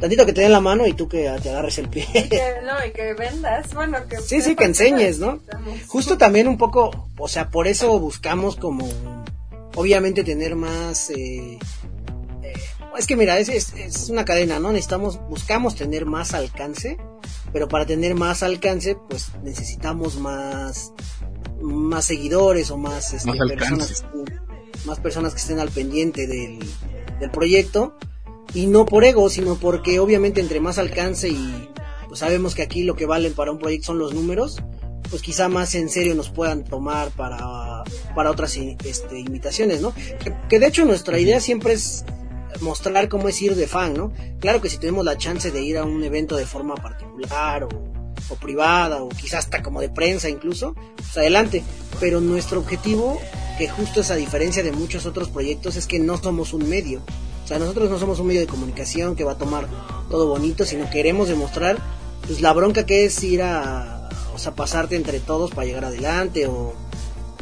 tantito 0.00 0.24
que 0.24 0.32
te 0.32 0.40
den 0.42 0.52
la 0.52 0.60
mano 0.60 0.86
y 0.86 0.92
tú 0.92 1.08
que 1.08 1.30
te 1.42 1.50
agarres 1.50 1.78
el 1.78 1.88
pie. 1.88 2.06
no, 2.64 2.86
y 2.86 2.92
que 2.92 3.14
vendas, 3.14 3.74
bueno, 3.74 3.98
que... 4.08 4.18
Sí, 4.18 4.40
sí, 4.40 4.54
que 4.56 4.64
enseñes, 4.64 5.18
¿no? 5.18 5.40
Justo 5.86 6.16
también 6.18 6.48
un 6.48 6.56
poco, 6.56 7.08
o 7.18 7.28
sea, 7.28 7.50
por 7.50 7.66
eso 7.66 7.98
buscamos 7.98 8.56
como 8.56 8.88
obviamente 9.74 10.24
tener 10.24 10.56
más... 10.56 11.10
Eh, 11.10 11.58
eh, 12.42 12.52
es 12.96 13.06
que 13.06 13.16
mira, 13.16 13.38
es, 13.38 13.48
es, 13.48 14.08
una 14.10 14.24
cadena, 14.24 14.58
¿no? 14.58 14.72
Necesitamos, 14.72 15.20
buscamos 15.28 15.74
tener 15.74 16.06
más 16.06 16.34
alcance, 16.34 16.98
pero 17.52 17.68
para 17.68 17.86
tener 17.86 18.14
más 18.14 18.42
alcance, 18.42 18.96
pues 19.08 19.30
necesitamos 19.42 20.18
más, 20.18 20.92
más 21.60 22.04
seguidores 22.04 22.70
o 22.70 22.76
más, 22.76 23.14
este, 23.14 23.32
personas, 23.32 24.04
más 24.84 25.00
personas 25.00 25.32
que 25.34 25.40
estén 25.40 25.60
al 25.60 25.70
pendiente 25.70 26.26
del, 26.26 26.58
del 27.18 27.30
proyecto. 27.30 27.96
Y 28.52 28.66
no 28.66 28.84
por 28.84 29.04
ego, 29.04 29.30
sino 29.30 29.54
porque 29.54 30.00
obviamente 30.00 30.40
entre 30.40 30.58
más 30.58 30.78
alcance 30.78 31.28
y 31.28 31.68
pues 32.08 32.18
sabemos 32.18 32.56
que 32.56 32.62
aquí 32.62 32.82
lo 32.82 32.96
que 32.96 33.06
valen 33.06 33.34
para 33.34 33.52
un 33.52 33.58
proyecto 33.58 33.86
son 33.86 34.00
los 34.00 34.12
números, 34.12 34.60
pues 35.10 35.22
quizá 35.22 35.48
más 35.48 35.76
en 35.76 35.88
serio 35.88 36.16
nos 36.16 36.30
puedan 36.30 36.64
tomar 36.64 37.10
para, 37.10 37.84
para 38.16 38.30
otras 38.30 38.56
este, 38.56 39.18
invitaciones, 39.18 39.80
¿no? 39.80 39.92
Que, 40.48 40.58
de 40.58 40.66
hecho 40.66 40.84
nuestra 40.84 41.20
idea 41.20 41.40
siempre 41.40 41.74
es 41.74 42.04
mostrar 42.60 43.08
cómo 43.08 43.28
es 43.28 43.40
ir 43.40 43.54
de 43.54 43.68
fan, 43.68 43.94
¿no? 43.94 44.12
Claro 44.40 44.60
que 44.60 44.68
si 44.68 44.78
tenemos 44.78 45.04
la 45.04 45.16
chance 45.16 45.52
de 45.52 45.62
ir 45.62 45.78
a 45.78 45.84
un 45.84 46.02
evento 46.02 46.36
de 46.36 46.46
forma 46.46 46.74
particular 46.74 47.64
o, 47.64 47.68
o 47.68 48.34
privada 48.36 49.02
o 49.02 49.08
quizás 49.08 49.44
hasta 49.44 49.62
como 49.62 49.80
de 49.80 49.88
prensa 49.88 50.28
incluso, 50.28 50.74
pues 50.96 51.16
adelante. 51.16 51.62
Pero 52.00 52.20
nuestro 52.20 52.58
objetivo, 52.60 53.20
que 53.60 53.68
justo 53.68 54.00
es 54.00 54.10
a 54.10 54.16
diferencia 54.16 54.62
de 54.62 54.72
muchos 54.72 55.04
otros 55.04 55.28
proyectos, 55.28 55.76
es 55.76 55.86
que 55.86 55.98
no 55.98 56.16
somos 56.16 56.54
un 56.54 56.66
medio. 56.66 57.02
O 57.44 57.46
sea, 57.46 57.58
nosotros 57.58 57.90
no 57.90 57.98
somos 57.98 58.18
un 58.18 58.28
medio 58.28 58.40
de 58.40 58.46
comunicación 58.46 59.14
que 59.14 59.22
va 59.22 59.32
a 59.32 59.38
tomar 59.38 59.68
todo 60.08 60.28
bonito, 60.28 60.64
sino 60.64 60.88
queremos 60.88 61.28
demostrar 61.28 61.76
pues 62.26 62.40
la 62.40 62.54
bronca 62.54 62.86
que 62.86 63.04
es 63.04 63.22
ir 63.22 63.42
a 63.42 64.08
a 64.46 64.54
pasarte 64.54 64.96
entre 64.96 65.20
todos 65.20 65.50
para 65.50 65.66
llegar 65.66 65.84
adelante 65.84 66.46
o, 66.46 66.72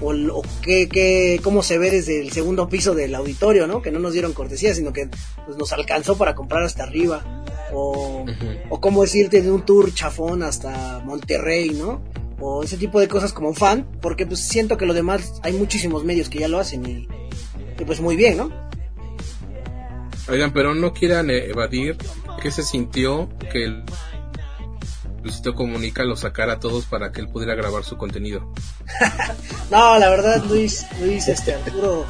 o, 0.03 0.43
qué, 0.63 1.41
cómo 1.45 1.63
se 1.63 1.79
ve 1.79 1.93
desde 1.93 2.21
el 2.21 2.33
segundo 2.33 2.69
piso 2.69 2.97
del 2.97 3.15
auditorio, 3.15 3.69
¿no? 3.69 3.83
Que 3.83 3.93
no 3.93 4.01
nos 4.01 4.13
dieron 4.15 4.33
cortesía, 4.33 4.75
sino 4.75 4.93
que 4.93 5.09
pues, 5.47 5.57
nos 5.57 5.73
alcanzó 5.73 6.19
para 6.19 6.35
comprar 6.35 6.65
hasta 6.65 6.83
arriba. 6.83 7.45
O, 7.73 8.25
o 8.71 8.81
cómo 8.81 9.05
es 9.05 9.15
irte 9.15 9.43
de 9.43 9.53
un 9.53 9.65
tour 9.65 9.95
chafón 9.95 10.43
hasta 10.43 11.01
Monterrey, 11.05 11.71
¿no? 11.71 12.01
O 12.41 12.63
ese 12.63 12.77
tipo 12.77 13.01
de 13.01 13.09
cosas 13.09 13.33
como 13.33 13.53
fan, 13.55 13.87
porque 14.01 14.27
pues 14.27 14.41
siento 14.41 14.77
que 14.77 14.87
lo 14.87 14.95
demás 14.95 15.41
hay 15.43 15.53
muchísimos 15.55 16.05
medios 16.05 16.29
que 16.29 16.39
ya 16.39 16.49
lo 16.49 16.59
hacen 16.59 16.87
y, 16.87 17.09
y 17.81 17.85
pues 17.85 18.01
muy 18.01 18.17
bien, 18.17 18.37
¿no? 18.37 18.51
Oigan, 20.29 20.53
pero 20.53 20.75
no 20.75 20.93
quieran 20.93 21.31
evadir 21.31 21.97
qué 22.43 22.51
se 22.51 22.63
sintió 22.63 23.29
que 23.51 23.65
el 23.65 23.85
Luisito 25.23 25.55
Comunica 25.55 26.05
lo 26.05 26.17
sacara 26.17 26.55
a 26.55 26.61
todos 26.61 26.85
para 26.85 27.13
que 27.13 27.21
él 27.21 27.29
pudiera 27.29 27.55
grabar 27.55 27.85
su 27.85 27.97
contenido. 27.97 28.53
no, 29.71 29.99
la 29.99 30.11
verdad, 30.11 30.45
Luis, 30.45 30.87
Luis, 31.01 31.29
este 31.29 31.55
Arturo, 31.55 32.05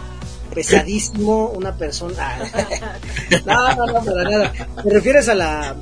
pesadísimo, 0.53 1.49
una 1.51 1.77
persona. 1.77 2.39
no, 3.47 3.77
no, 3.77 3.87
no, 3.87 4.05
para 4.05 4.25
nada. 4.25 4.53
¿Te 4.53 4.91
refieres 4.91 5.29
a 5.29 5.35
la, 5.35 5.77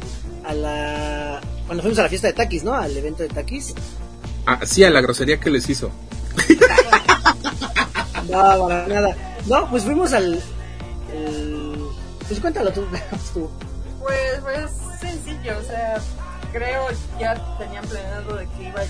a 0.44 0.54
la, 0.54 1.40
cuando 1.66 1.82
fuimos 1.82 1.98
a 1.98 2.02
la 2.02 2.08
fiesta 2.08 2.28
de 2.28 2.34
Takis, 2.34 2.64
¿no? 2.64 2.74
Al 2.74 2.96
evento 2.96 3.22
de 3.22 3.28
Takis. 3.28 3.74
Ah, 4.46 4.60
sí, 4.64 4.84
a 4.84 4.90
la 4.90 5.00
grosería 5.00 5.38
que 5.38 5.50
les 5.50 5.68
hizo. 5.68 5.90
no, 8.30 8.68
para 8.68 8.86
nada. 8.86 9.16
No, 9.46 9.68
pues 9.70 9.84
fuimos 9.84 10.12
al, 10.12 10.42
pues 12.28 12.40
cuéntalo 12.40 12.72
tú, 12.72 12.86
Pues, 14.00 14.40
pues 14.42 14.70
sencillo, 15.00 15.58
o 15.58 15.62
sea, 15.62 16.00
creo 16.52 16.86
ya 17.18 17.34
tenían 17.58 17.84
planeado 17.86 18.36
de 18.36 18.46
que 18.48 18.62
iba 18.64 18.80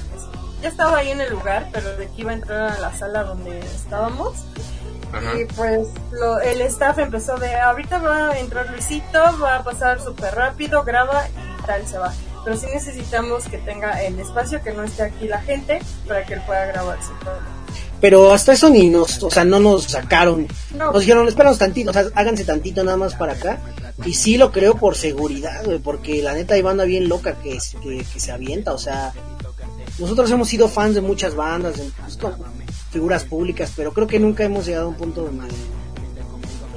ya 0.63 0.69
estaba 0.69 0.99
ahí 0.99 1.11
en 1.11 1.21
el 1.21 1.31
lugar 1.31 1.69
pero 1.73 1.97
de 1.97 2.07
que 2.09 2.23
iba 2.23 2.31
a 2.31 2.35
entrar 2.35 2.73
a 2.73 2.79
la 2.79 2.97
sala 2.97 3.25
donde 3.25 3.59
estábamos 3.59 4.45
y 5.39 5.45
pues 5.55 5.89
lo, 6.13 6.41
el 6.41 6.61
staff 6.63 6.99
empezó 6.99 7.37
de 7.37 7.55
ahorita 7.57 7.99
va 7.99 8.31
a 8.31 8.39
entrar 8.39 8.71
Luisito 8.71 9.39
va 9.43 9.57
a 9.57 9.65
pasar 9.65 10.01
súper 10.01 10.35
rápido 10.35 10.83
graba 10.85 11.27
y 11.29 11.67
tal 11.67 11.87
se 11.87 11.99
va 11.99 12.13
pero 12.47 12.57
sí 12.57 12.67
necesitamos 12.73 13.45
que 13.47 13.59
tenga 13.59 14.01
el 14.05 14.21
espacio 14.21 14.63
que 14.63 14.73
no 14.73 14.85
esté 14.85 15.03
aquí 15.03 15.27
la 15.27 15.41
gente 15.41 15.81
para 16.07 16.25
que 16.25 16.35
él 16.35 16.43
pueda 16.47 16.65
grabar 16.67 16.97
su 17.03 17.11
pero 18.01 18.31
hasta 18.31 18.53
eso 18.53 18.71
ni 18.71 18.89
nos, 18.89 19.21
o 19.23 19.31
sea, 19.31 19.45
no 19.45 19.59
nos 19.59 19.85
sacaron. 19.85 20.47
Nos 20.77 21.01
dijeron, 21.01 21.27
espéranos 21.27 21.59
tantito, 21.59 21.91
o 21.91 21.93
sea, 21.93 22.05
háganse 22.15 22.45
tantito 22.45 22.85
nada 22.85 22.97
más 22.99 23.15
para 23.15 23.33
acá. 23.33 23.59
Y 24.05 24.13
sí 24.13 24.37
lo 24.37 24.53
creo 24.53 24.77
por 24.77 24.95
seguridad, 24.95 25.65
porque 25.83 26.23
la 26.23 26.35
neta 26.35 26.55
hay 26.55 26.63
banda 26.63 26.85
bien 26.85 27.09
loca 27.09 27.37
que, 27.43 27.59
que, 27.83 28.21
se 28.21 28.33
avienta, 28.33 28.75
o 28.75 28.79
sea, 28.79 29.13
nosotros 29.99 30.31
hemos 30.31 30.47
sido 30.47 30.69
fans 30.69 30.95
de 30.95 31.01
muchas 31.01 31.35
bandas, 31.35 31.79
de, 31.79 31.91
pues, 32.21 32.35
figuras 32.93 33.25
públicas, 33.25 33.73
pero 33.75 33.93
creo 33.93 34.07
que 34.07 34.21
nunca 34.21 34.45
hemos 34.45 34.67
llegado 34.67 34.87
a 34.87 34.89
un 34.91 34.97
punto 34.97 35.25
de 35.25 35.33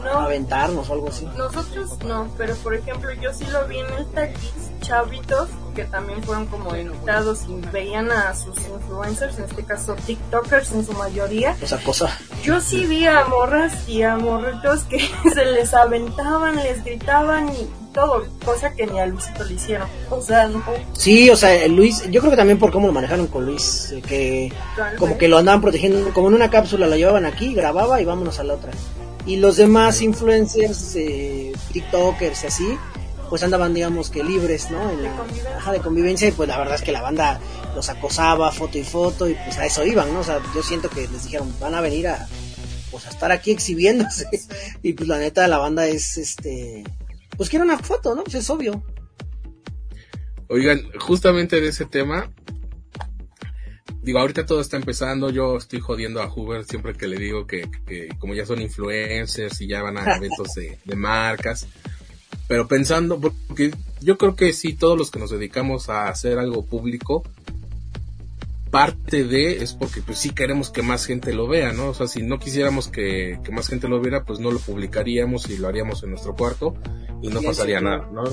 No, 0.04 0.20
aventarnos 0.20 0.90
o 0.90 0.94
algo 0.94 1.10
así. 1.10 1.26
nosotros 1.38 1.98
no, 2.06 2.28
pero 2.38 2.56
por 2.56 2.74
ejemplo 2.74 3.12
yo 3.14 3.34
sí 3.34 3.46
lo 3.52 3.68
vi 3.68 3.80
en 3.80 3.94
el 3.94 4.06
Taquis, 4.08 4.54
chavitos 4.82 5.50
que 5.76 5.86
también 5.86 6.22
fueron 6.24 6.46
como 6.48 6.76
invitados 6.76 7.46
y 7.48 7.56
veían 7.72 8.12
a 8.12 8.36
sus 8.36 8.58
influencers, 8.58 9.38
en 9.38 9.46
este 9.46 9.64
caso 9.64 9.96
TikTokers 10.06 10.72
en 10.74 10.86
su 10.86 10.94
mayoría. 10.94 11.56
Esa 11.62 11.78
cosa. 11.78 12.18
Yo 12.44 12.60
sí 12.60 12.86
vi 12.86 13.06
a 13.06 13.26
morras 13.26 13.88
y 13.88 14.04
a 14.04 14.18
morritos 14.18 14.84
que 14.84 15.00
se 15.34 15.46
les 15.46 15.74
aventaban, 15.74 16.56
les 16.58 16.84
gritaban 16.84 17.50
y 17.50 17.70
todo, 17.94 18.26
cosa 18.44 18.74
que 18.74 18.86
ni 18.88 19.00
a 19.00 19.06
Luisito 19.06 19.44
le 19.44 19.54
hicieron. 19.54 19.88
O 20.10 20.22
sea, 20.22 20.48
no. 20.48 20.64
Sí, 20.94 21.30
o 21.30 21.36
sea, 21.36 21.68
Luis, 21.68 22.10
yo 22.10 22.20
creo 22.22 22.32
que 22.32 22.38
también 22.38 22.60
por 22.60 22.72
cómo 22.72 22.88
lo 22.88 22.94
manejaron 22.94 23.28
con 23.28 23.46
Luis, 23.46 23.92
eh, 23.92 24.02
que 24.02 24.54
como 24.98 25.18
que 25.18 25.28
lo 25.28 25.38
andaban 25.38 25.62
protegiendo, 25.62 26.14
como 26.14 26.28
en 26.28 26.36
una 26.36 26.50
cápsula, 26.50 26.88
la 26.88 26.98
llevaban 26.98 27.26
aquí, 27.26 27.54
grababa 27.54 28.02
y 28.02 28.06
vámonos 28.06 28.40
a 28.40 28.44
la 28.44 28.56
otra. 28.56 28.72
Y 29.30 29.36
los 29.36 29.58
demás 29.58 30.02
influencers, 30.02 30.96
eh, 30.96 31.54
TikTokers 31.72 32.46
y 32.46 32.48
así, 32.48 32.78
pues 33.30 33.44
andaban, 33.44 33.76
digamos 33.76 34.10
que 34.10 34.24
libres, 34.24 34.72
¿no? 34.72 34.90
En 34.90 35.04
la, 35.04 35.12
De 35.24 35.48
ajá, 35.56 35.72
de 35.72 35.82
convivencia 35.82 36.28
y 36.28 36.32
pues 36.32 36.50
la 36.50 36.58
verdad 36.58 36.74
es 36.74 36.82
que 36.82 36.92
la 36.92 37.04
banda 37.04 37.40
los 37.76 37.88
acosaba, 37.90 38.52
foto 38.52 38.80
y 38.80 38.84
foto, 38.84 39.30
y 39.30 39.36
pues 39.36 39.56
a 39.60 39.68
eso 39.68 39.86
iban, 39.86 40.12
¿no? 40.12 40.22
O 40.22 40.24
sea, 40.24 40.42
yo 40.56 40.64
siento 40.64 40.90
que 40.90 41.02
les 41.02 41.26
dijeron, 41.26 41.54
van 41.60 41.76
a 41.76 41.82
venir 41.82 42.08
a, 42.08 42.28
pues 42.90 43.06
a 43.06 43.12
estar 43.12 43.32
aquí 43.32 43.52
exhibiéndose. 43.52 44.28
y 44.82 44.94
pues 44.94 45.08
la 45.08 45.20
neta, 45.20 45.48
la 45.48 45.60
banda 45.60 45.86
es, 45.86 46.18
este, 46.18 46.84
pues 47.38 47.50
quiere 47.52 47.66
una 47.66 47.78
foto, 47.78 48.16
¿no? 48.16 48.24
Pues 48.24 48.34
es 48.34 48.50
obvio. 48.50 48.84
Oigan, 50.48 50.90
justamente 50.98 51.62
de 51.62 51.68
ese 51.68 51.86
tema, 51.86 52.32
digo, 54.10 54.20
ahorita 54.20 54.46
todo 54.46 54.60
está 54.60 54.78
empezando, 54.78 55.30
yo 55.30 55.58
estoy 55.58 55.80
jodiendo 55.80 56.22
a 56.22 56.30
Hoover 56.30 56.66
siempre 56.66 56.94
que 56.94 57.08
le 57.08 57.18
digo 57.18 57.46
que, 57.46 57.70
que 57.86 58.10
como 58.18 58.34
ya 58.34 58.46
son 58.46 58.62
influencers 58.62 59.62
y 59.62 59.68
ya 59.68 59.82
van 59.82 59.98
a 59.98 60.16
eventos 60.18 60.54
de, 60.56 60.80
de 60.84 60.96
marcas, 60.96 61.68
pero 62.48 62.68
pensando, 62.68 63.20
porque 63.20 63.72
yo 64.02 64.18
creo 64.18 64.36
que 64.36 64.54
sí, 64.54 64.74
todos 64.74 64.98
los 64.98 65.12
que 65.12 65.20
nos 65.20 65.30
dedicamos 65.30 65.90
a 65.90 66.10
hacer 66.10 66.40
algo 66.40 66.66
público, 66.66 67.24
parte 68.72 69.24
de 69.24 69.64
es 69.64 69.74
porque 69.74 70.02
pues 70.02 70.20
sí 70.20 70.32
queremos 70.32 70.70
que 70.70 70.82
más 70.82 71.06
gente 71.06 71.34
lo 71.34 71.48
vea, 71.48 71.74
¿no? 71.74 71.90
O 71.90 71.94
sea, 71.94 72.08
si 72.08 72.24
no 72.24 72.40
quisiéramos 72.40 72.88
que, 72.88 73.40
que 73.44 73.52
más 73.52 73.68
gente 73.68 73.88
lo 73.88 74.00
viera, 74.00 74.24
pues 74.24 74.40
no 74.40 74.52
lo 74.52 74.60
publicaríamos 74.60 75.50
y 75.50 75.58
lo 75.58 75.68
haríamos 75.68 76.04
en 76.04 76.12
nuestro 76.12 76.36
cuarto 76.36 76.76
y 77.22 77.30
no 77.30 77.40
Sí, 77.40 77.46
pasaría 77.46 77.80
sí, 77.80 77.86
nada, 77.86 78.10
¿no? 78.12 78.24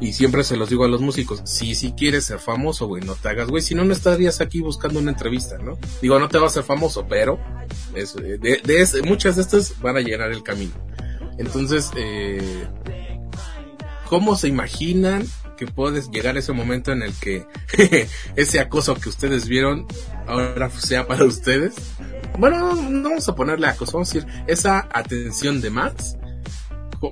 Y 0.00 0.14
siempre 0.14 0.44
se 0.44 0.56
los 0.56 0.70
digo 0.70 0.84
a 0.84 0.88
los 0.88 1.02
músicos, 1.02 1.42
si 1.44 1.74
si 1.74 1.92
quieres 1.92 2.24
ser 2.24 2.38
famoso, 2.38 2.86
güey, 2.86 3.02
no 3.02 3.14
te 3.14 3.28
hagas, 3.28 3.48
güey, 3.48 3.62
si 3.62 3.74
no, 3.74 3.84
no 3.84 3.92
estarías 3.92 4.40
aquí 4.40 4.60
buscando 4.60 4.98
una 4.98 5.10
entrevista, 5.10 5.58
¿no? 5.58 5.78
Digo, 6.00 6.18
no 6.18 6.28
te 6.28 6.38
vas 6.38 6.52
a 6.52 6.54
ser 6.54 6.62
famoso, 6.64 7.06
pero 7.06 7.38
es, 7.94 8.14
de, 8.14 8.38
de 8.38 8.80
es- 8.80 9.04
muchas 9.04 9.36
de 9.36 9.42
estas 9.42 9.78
van 9.80 9.98
a 9.98 10.00
llenar 10.00 10.30
el 10.32 10.42
camino. 10.42 10.72
Entonces, 11.38 11.90
eh, 11.96 12.66
¿cómo 14.08 14.36
se 14.36 14.48
imaginan 14.48 15.26
que 15.56 15.66
puedes 15.66 16.10
llegar 16.10 16.36
a 16.36 16.38
ese 16.38 16.52
momento 16.52 16.92
en 16.92 17.02
el 17.02 17.12
que 17.14 17.46
ese 18.36 18.60
acoso 18.60 18.94
que 18.94 19.08
ustedes 19.10 19.46
vieron 19.48 19.86
ahora 20.26 20.70
sea 20.70 21.06
para 21.06 21.24
ustedes? 21.24 21.74
Bueno, 22.38 22.74
no 22.74 23.08
vamos 23.10 23.28
a 23.28 23.34
ponerle 23.34 23.66
acoso, 23.66 23.92
vamos 23.94 24.10
a 24.10 24.14
decir, 24.14 24.30
esa 24.46 24.88
atención 24.92 25.60
de 25.60 25.68
más 25.70 26.16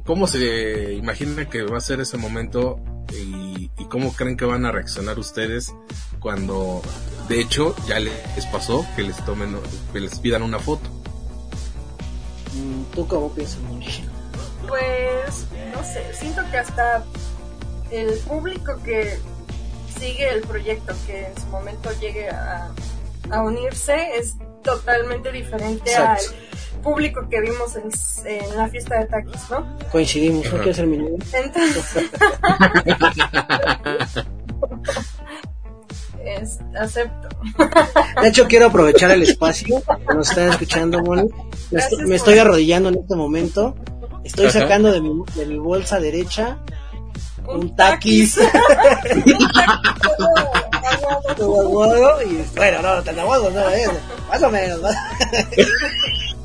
¿Cómo 0.04 0.26
se 0.26 0.92
imagina 0.94 1.48
que 1.48 1.62
va 1.62 1.78
a 1.78 1.80
ser 1.80 2.00
ese 2.00 2.18
momento 2.18 2.78
y, 3.10 3.70
y 3.78 3.84
cómo 3.86 4.12
creen 4.12 4.36
que 4.36 4.44
van 4.44 4.66
a 4.66 4.72
reaccionar 4.72 5.18
ustedes 5.18 5.74
cuando, 6.20 6.82
de 7.28 7.40
hecho, 7.40 7.74
ya 7.86 7.98
les 7.98 8.46
pasó 8.52 8.84
que 8.96 9.02
les 9.02 9.16
tomen, 9.24 9.56
que 9.92 10.00
les 10.00 10.18
pidan 10.18 10.42
una 10.42 10.58
foto? 10.58 10.90
Mm, 12.54 12.94
¿Tú 12.94 13.06
cómo 13.06 13.32
piensas? 13.32 13.58
Pues, 14.66 15.46
no 15.72 15.82
sé, 15.82 16.04
siento 16.12 16.42
que 16.50 16.58
hasta 16.58 17.04
el 17.90 18.18
público 18.20 18.78
que 18.84 19.18
sigue 19.98 20.28
el 20.28 20.42
proyecto, 20.42 20.94
que 21.06 21.28
en 21.28 21.40
su 21.40 21.46
momento 21.46 21.90
llegue 21.98 22.28
a, 22.28 22.70
a 23.30 23.42
unirse, 23.42 24.18
es 24.18 24.34
totalmente 24.62 25.32
diferente 25.32 25.90
Exacto. 25.90 26.30
al 26.30 26.47
público 26.78 27.28
que 27.28 27.40
vimos 27.40 27.76
en, 27.76 27.90
en 28.26 28.56
la 28.56 28.68
fiesta 28.68 28.98
de 29.00 29.06
taquis, 29.06 29.50
¿no? 29.50 29.78
Coincidimos, 29.90 30.44
¿no 30.46 30.52
quieres 30.58 30.76
ser 30.76 30.86
mi 30.86 30.96
novio? 30.98 31.16
Entonces, 31.32 32.10
es, 36.24 36.58
acepto. 36.78 37.28
De 38.20 38.28
hecho, 38.28 38.46
quiero 38.48 38.66
aprovechar 38.66 39.10
el 39.12 39.22
espacio 39.22 39.82
que 40.06 40.14
nos 40.14 40.28
están 40.30 40.50
escuchando, 40.50 41.02
Moni. 41.02 41.22
Me, 41.22 41.28
Gracias, 41.70 41.92
estoy, 41.92 42.06
me 42.08 42.16
estoy 42.16 42.34
Moni. 42.34 42.40
arrodillando 42.40 42.88
en 42.90 42.94
este 42.98 43.16
momento. 43.16 43.74
Estoy 44.24 44.46
Ajá. 44.46 44.60
sacando 44.60 44.92
de 44.92 45.00
mi, 45.00 45.10
de 45.36 45.46
mi 45.46 45.58
bolsa 45.58 46.00
derecha 46.00 46.58
un, 47.46 47.60
Un 47.62 47.76
taquis. 47.76 48.38
Aguado. 50.88 51.34
todo 51.36 51.60
aguado 51.62 52.22
y 52.22 52.44
bueno, 52.56 52.82
no, 52.82 53.02
tan 53.02 53.18
aguado 53.18 53.50
no 53.50 53.68
es, 53.70 53.88
más 54.28 54.42
o 54.42 54.50
menos. 54.50 54.80
¿no? 54.82 54.88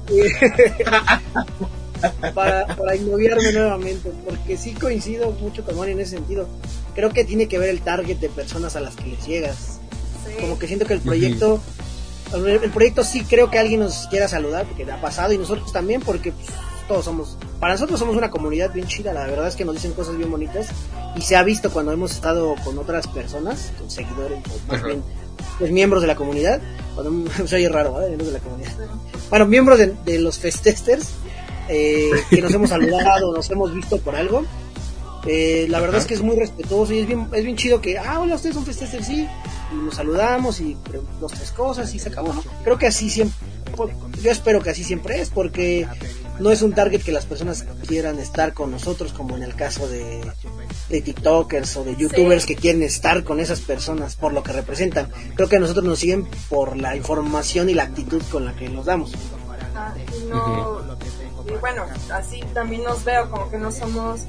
Para, 2.36 2.68
para 2.68 2.96
nuevamente, 2.98 4.12
porque 4.26 4.58
sí 4.58 4.74
coincido 4.74 5.32
mucho 5.32 5.64
con 5.64 5.78
Moni 5.78 5.94
en 5.94 6.02
ese 6.02 6.18
sentido. 6.18 6.50
Creo 6.96 7.12
que 7.12 7.24
tiene 7.24 7.48
que 7.48 7.58
ver 7.58 7.70
el 7.70 7.80
target 7.80 8.18
de 8.18 8.28
personas 8.28 8.76
a 8.76 8.82
las 8.82 8.98
que 8.98 9.06
les 9.06 9.26
llegas. 9.26 9.80
Sí. 10.28 10.36
como 10.40 10.60
que 10.60 10.68
siento 10.68 10.86
que 10.86 10.94
el 10.94 11.02
proyecto 11.02 11.62
el 12.34 12.48
el 12.48 12.72
proyecto 12.72 13.04
sí 13.04 13.24
creo 13.24 13.52
que 13.52 13.60
alguien 13.60 13.82
nos 13.82 14.08
quiera 14.08 14.28
saludar 14.28 14.66
porque 14.66 14.90
ha 14.90 15.02
pasado 15.02 15.34
y 15.34 15.38
nosotros 15.38 15.72
también 15.72 16.02
porque 16.02 16.32
pues, 16.32 16.48
todos 16.88 17.06
somos 17.06 17.38
para 17.60 17.74
nosotros 17.74 18.00
somos 18.00 18.16
una 18.16 18.30
comunidad 18.30 18.74
bien 18.74 18.88
chida 18.88 19.14
la 19.14 19.26
verdad 19.26 19.48
es 19.48 19.56
que 19.56 19.66
nos 19.66 19.76
dicen 19.76 19.94
cosas 19.94 20.18
bien 20.18 20.30
bonitas 20.30 20.68
y 21.16 21.22
se 21.22 21.36
ha 21.36 21.44
visto 21.44 21.72
cuando 21.72 21.92
hemos 21.92 22.12
estado 22.12 22.56
con 22.64 22.78
otras 22.78 23.08
personas 23.08 23.72
con 23.78 23.90
seguidores 23.90 24.40
o 24.40 24.72
más 24.72 24.78
Ajá. 24.78 24.88
bien 24.88 25.04
pues 25.60 25.72
miembros 25.72 26.02
de 26.02 26.08
la 26.08 26.16
comunidad 26.16 26.62
cuando 26.96 27.32
se 27.48 27.56
oye 27.56 27.70
raro 27.70 27.94
¿vale? 27.94 28.08
miembros 28.08 28.28
de 28.28 28.34
la 28.34 28.44
comunidad 28.44 28.72
bueno 29.30 29.46
miembros 29.46 29.78
de, 29.80 29.94
de 30.06 30.20
los 30.20 30.40
festesters 30.40 31.10
eh, 31.70 32.10
que 32.30 32.42
nos 32.42 32.54
hemos 32.54 32.70
saludado 32.70 33.34
nos 33.34 33.50
hemos 33.50 33.74
visto 33.74 33.98
por 34.00 34.16
algo 34.16 34.44
eh, 35.26 35.68
la 35.70 35.80
verdad 35.80 35.96
Ajá. 35.96 36.02
es 36.04 36.08
que 36.08 36.14
es 36.16 36.22
muy 36.22 36.36
respetuoso 36.36 36.94
y 36.94 37.00
es 37.00 37.08
bien, 37.08 37.28
es 37.32 37.46
bien 37.46 37.56
chido 37.56 37.80
que, 37.80 37.98
ah, 37.98 38.20
hola, 38.20 38.36
ustedes 38.36 38.56
son 38.56 38.66
festesters, 38.66 39.08
sí, 39.08 39.28
y 39.72 39.76
nos 39.76 39.96
saludamos 39.96 40.60
y 40.60 40.76
dos, 41.20 41.32
tres 41.32 41.52
cosas 41.52 41.94
y 41.96 42.00
se 42.00 42.10
acabó, 42.10 42.34
¿no? 42.34 42.44
Creo 42.64 42.78
que 42.78 42.88
así 42.88 43.10
siempre, 43.10 43.38
yo 44.22 44.32
espero 44.32 44.62
que 44.62 44.72
así 44.72 44.84
siempre 44.84 45.22
es, 45.22 45.30
porque 45.30 45.88
no 46.40 46.52
es 46.52 46.62
un 46.62 46.74
target 46.74 47.02
que 47.02 47.12
las 47.12 47.26
personas 47.26 47.66
quieran 47.88 48.20
estar 48.20 48.54
con 48.54 48.72
nosotros, 48.72 49.14
como 49.14 49.36
en 49.36 49.44
el 49.44 49.56
caso 49.56 49.88
de, 49.88 50.22
de 50.90 51.02
TikTokers 51.02 51.78
o 51.78 51.84
de 51.84 51.96
YouTubers 51.96 52.46
que 52.46 52.56
quieren 52.56 52.84
estar 52.84 53.24
con 53.24 53.40
esas 53.40 53.62
personas 53.62 54.16
por 54.16 54.34
lo 54.34 54.44
que 54.44 54.52
representan. 54.52 55.10
Creo 55.36 55.50
que 55.50 55.58
a 55.58 55.60
nosotros 55.60 55.86
nos 55.86 56.00
siguen 56.00 56.28
por 56.50 56.78
la 56.78 56.96
información 56.96 57.70
y 57.70 57.74
la 57.74 57.84
actitud 57.84 58.22
con 58.32 58.46
la 58.46 58.56
que 58.56 58.70
nos 58.70 58.86
damos. 58.86 59.14
Ah, 59.76 59.94
y 60.16 60.30
no 60.30 60.94
y 61.46 61.52
bueno 61.60 61.86
así 62.12 62.42
también 62.54 62.84
nos 62.84 63.04
veo 63.04 63.30
como 63.30 63.50
que 63.50 63.58
no 63.58 63.72
somos 63.72 64.22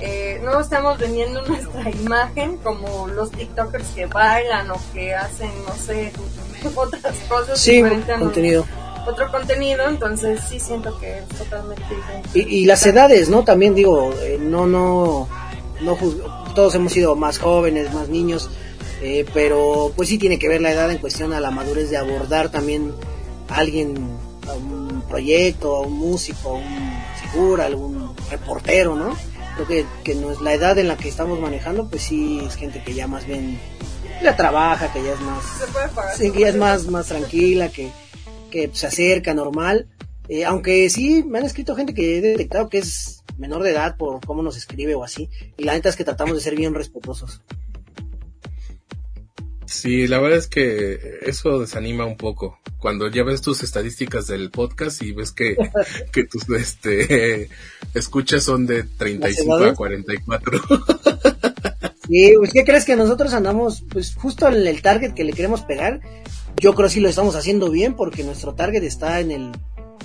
eh, 0.00 0.40
no 0.42 0.60
estamos 0.60 0.98
vendiendo 0.98 1.42
nuestra 1.46 1.90
imagen 1.90 2.56
como 2.58 3.08
los 3.08 3.30
tiktokers 3.30 3.88
que 3.88 4.06
bailan 4.06 4.70
o 4.70 4.76
que 4.92 5.14
hacen 5.14 5.50
no 5.66 5.74
sé 5.74 6.12
otras 6.74 7.16
cosas 7.28 7.58
Sí, 7.58 7.76
diferentes 7.76 8.16
a 8.16 8.18
contenido. 8.18 8.64
Otro 9.06 9.30
contenido 9.30 9.88
entonces 9.88 10.40
sí 10.48 10.60
siento 10.60 10.98
que 10.98 11.18
es 11.18 11.28
totalmente 11.28 11.82
diferente 11.94 12.28
Y, 12.34 12.62
y 12.62 12.64
las 12.66 12.84
edades, 12.86 13.28
¿no? 13.28 13.44
También 13.44 13.74
digo, 13.74 14.12
eh, 14.22 14.38
no, 14.40 14.66
no, 14.66 15.28
no 15.80 15.96
todos 16.54 16.74
hemos 16.74 16.92
sido 16.92 17.16
más 17.16 17.38
jóvenes, 17.38 17.92
más 17.92 18.08
niños, 18.08 18.50
eh, 19.00 19.26
pero 19.34 19.92
pues 19.96 20.08
sí 20.08 20.18
tiene 20.18 20.38
que 20.38 20.48
ver 20.48 20.60
la 20.60 20.72
edad 20.72 20.90
en 20.90 20.98
cuestión 20.98 21.32
a 21.32 21.40
la 21.40 21.50
madurez 21.50 21.90
de 21.90 21.96
abordar 21.96 22.50
también 22.50 22.92
a 23.48 23.56
alguien, 23.56 23.96
a 24.48 24.52
un 24.52 25.02
proyecto, 25.08 25.76
a 25.76 25.80
un 25.80 25.98
músico, 25.98 26.50
a 26.50 26.52
una 26.54 27.06
figura, 27.20 27.64
a 27.64 27.66
algún 27.66 28.14
reportero, 28.30 28.94
¿no? 28.94 29.16
Creo 29.56 29.66
que, 29.66 29.86
que 30.04 30.14
no 30.14 30.30
es 30.30 30.40
la 30.40 30.54
edad 30.54 30.78
en 30.78 30.88
la 30.88 30.96
que 30.96 31.08
estamos 31.08 31.38
manejando, 31.40 31.88
pues 31.88 32.02
sí 32.02 32.40
es 32.46 32.54
gente 32.54 32.82
que 32.82 32.94
ya 32.94 33.06
más 33.06 33.26
bien 33.26 33.58
ya 34.22 34.36
trabaja, 34.36 34.92
que 34.92 35.02
ya 35.02 35.12
es 35.12 35.20
más 35.20 35.44
se 35.58 35.66
puede 35.66 35.88
pagar 35.88 36.16
Sí, 36.16 36.30
que 36.30 36.40
ya 36.40 36.48
es 36.48 36.56
más, 36.56 36.86
más 36.86 37.06
tranquila, 37.06 37.68
que, 37.68 37.90
que 38.52 38.70
se 38.72 38.86
acerca 38.86 39.34
normal. 39.34 39.88
Eh, 40.28 40.44
aunque 40.44 40.88
sí, 40.90 41.24
me 41.24 41.38
han 41.38 41.44
escrito 41.44 41.74
gente 41.74 41.94
que 41.94 42.18
he 42.18 42.20
detectado 42.20 42.68
que 42.68 42.78
es 42.78 43.24
menor 43.38 43.62
de 43.64 43.70
edad 43.70 43.96
por 43.96 44.24
cómo 44.24 44.42
nos 44.42 44.56
escribe 44.56 44.94
o 44.94 45.02
así. 45.02 45.28
Y 45.56 45.64
la 45.64 45.72
neta 45.72 45.88
es 45.88 45.96
que 45.96 46.04
tratamos 46.04 46.36
de 46.36 46.42
ser 46.42 46.54
bien 46.54 46.74
respetuosos. 46.74 47.40
Sí, 49.66 50.06
la 50.06 50.20
verdad 50.20 50.38
es 50.38 50.48
que 50.48 51.18
eso 51.22 51.58
desanima 51.58 52.04
un 52.04 52.16
poco. 52.16 52.58
Cuando 52.78 53.08
ya 53.08 53.24
ves 53.24 53.40
tus 53.40 53.62
estadísticas 53.62 54.26
del 54.26 54.50
podcast 54.50 55.02
y 55.02 55.12
ves 55.12 55.32
que, 55.32 55.56
que 56.12 56.24
tus 56.24 56.48
este, 56.50 57.48
escuchas 57.94 58.44
son 58.44 58.66
de 58.66 58.82
35 58.82 59.54
a 59.54 59.58
edades? 59.58 59.76
44. 59.76 60.60
Sí, 62.06 62.34
pues 62.36 62.52
¿qué 62.52 62.64
crees 62.64 62.84
que 62.84 62.96
nosotros 62.96 63.32
andamos 63.32 63.84
pues 63.88 64.14
justo 64.14 64.46
en 64.48 64.66
el 64.66 64.82
target 64.82 65.14
que 65.14 65.24
le 65.24 65.32
queremos 65.32 65.62
pegar? 65.62 66.00
Yo 66.62 66.76
creo 66.76 66.86
que 66.86 66.94
sí 66.94 67.00
lo 67.00 67.08
estamos 67.08 67.34
haciendo 67.34 67.70
bien 67.72 67.94
porque 67.94 68.22
nuestro 68.22 68.54
target 68.54 68.84
está 68.84 69.18
en 69.18 69.32
el 69.32 69.50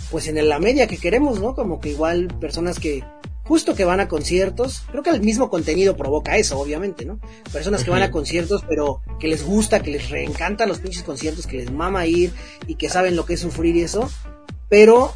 pues 0.10 0.28
en 0.28 0.50
la 0.50 0.58
media 0.58 0.88
que 0.88 0.98
queremos, 0.98 1.40
¿no? 1.40 1.54
Como 1.54 1.80
que 1.80 1.90
igual 1.90 2.30
personas 2.40 2.80
que 2.80 3.04
justo 3.44 3.76
que 3.76 3.86
van 3.86 4.00
a 4.00 4.08
conciertos, 4.08 4.82
creo 4.90 5.04
que 5.04 5.12
el 5.12 5.22
mismo 5.22 5.52
contenido 5.52 5.96
provoca 5.96 6.36
eso, 6.36 6.58
obviamente, 6.58 7.06
¿no? 7.06 7.20
Personas 7.54 7.84
que 7.84 7.92
van 7.92 8.02
a 8.02 8.10
conciertos, 8.10 8.64
pero 8.68 9.02
que 9.20 9.28
les 9.28 9.46
gusta, 9.46 9.84
que 9.84 9.92
les 9.92 10.10
reencantan 10.10 10.68
los 10.68 10.80
pinches 10.80 11.04
conciertos, 11.04 11.46
que 11.46 11.58
les 11.58 11.72
mama 11.72 12.08
ir 12.08 12.34
y 12.66 12.74
que 12.74 12.90
saben 12.90 13.16
lo 13.16 13.28
que 13.28 13.36
es 13.36 13.40
sufrir 13.40 13.76
y 13.76 13.84
eso, 13.84 14.10
pero 14.68 15.14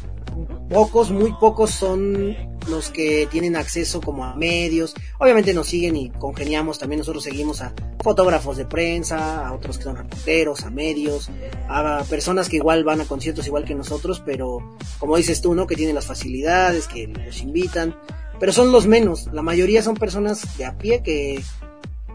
pocos, 0.70 1.10
muy 1.10 1.32
pocos 1.40 1.72
son 1.72 2.36
los 2.68 2.90
que 2.90 3.28
tienen 3.30 3.56
acceso 3.56 4.00
como 4.00 4.24
a 4.24 4.34
medios. 4.34 4.94
Obviamente 5.18 5.54
nos 5.54 5.68
siguen 5.68 5.96
y 5.96 6.10
congeniamos, 6.10 6.78
también 6.78 6.98
nosotros 6.98 7.24
seguimos 7.24 7.60
a 7.60 7.74
fotógrafos 8.02 8.56
de 8.56 8.64
prensa, 8.64 9.46
a 9.46 9.52
otros 9.52 9.78
que 9.78 9.84
son 9.84 9.96
reporteros, 9.96 10.64
a 10.64 10.70
medios, 10.70 11.30
a 11.68 12.04
personas 12.08 12.48
que 12.48 12.56
igual 12.56 12.84
van 12.84 13.00
a 13.00 13.04
conciertos 13.04 13.46
igual 13.46 13.64
que 13.64 13.74
nosotros, 13.74 14.22
pero 14.24 14.76
como 14.98 15.16
dices 15.16 15.40
tú, 15.40 15.54
¿no? 15.54 15.66
Que 15.66 15.76
tienen 15.76 15.94
las 15.94 16.06
facilidades, 16.06 16.88
que 16.88 17.06
los 17.06 17.40
invitan, 17.40 17.96
pero 18.38 18.52
son 18.52 18.72
los 18.72 18.86
menos. 18.86 19.28
La 19.32 19.42
mayoría 19.42 19.82
son 19.82 19.94
personas 19.94 20.56
de 20.58 20.64
a 20.64 20.76
pie 20.78 21.02
que 21.02 21.42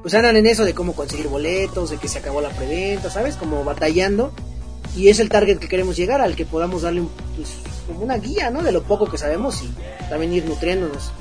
pues 0.02 0.14
andan 0.14 0.38
en 0.38 0.46
eso 0.46 0.64
de 0.64 0.74
cómo 0.74 0.94
conseguir 0.94 1.28
boletos, 1.28 1.90
de 1.90 1.98
que 1.98 2.08
se 2.08 2.20
acabó 2.20 2.42
la 2.42 2.50
preventa, 2.50 3.10
¿sabes? 3.10 3.36
Como 3.36 3.64
batallando. 3.64 4.32
Y 4.96 5.10
es 5.10 5.20
el 5.20 5.30
target 5.30 5.60
que 5.60 5.68
queremos 5.68 5.98
llegar, 5.98 6.22
al 6.22 6.36
que 6.36 6.46
podamos 6.46 6.84
darle 6.84 7.02
un, 7.02 7.10
pues, 7.36 7.50
como 7.88 8.02
una 8.02 8.18
guía, 8.18 8.52
¿no? 8.52 8.62
De 8.62 8.72
lo 8.72 8.84
poco 8.84 9.10
que 9.10 9.18
sabemos 9.18 9.64
y 9.64 9.74
también 10.10 10.34
ir 10.34 10.46
nutriéndonos. 10.46 11.12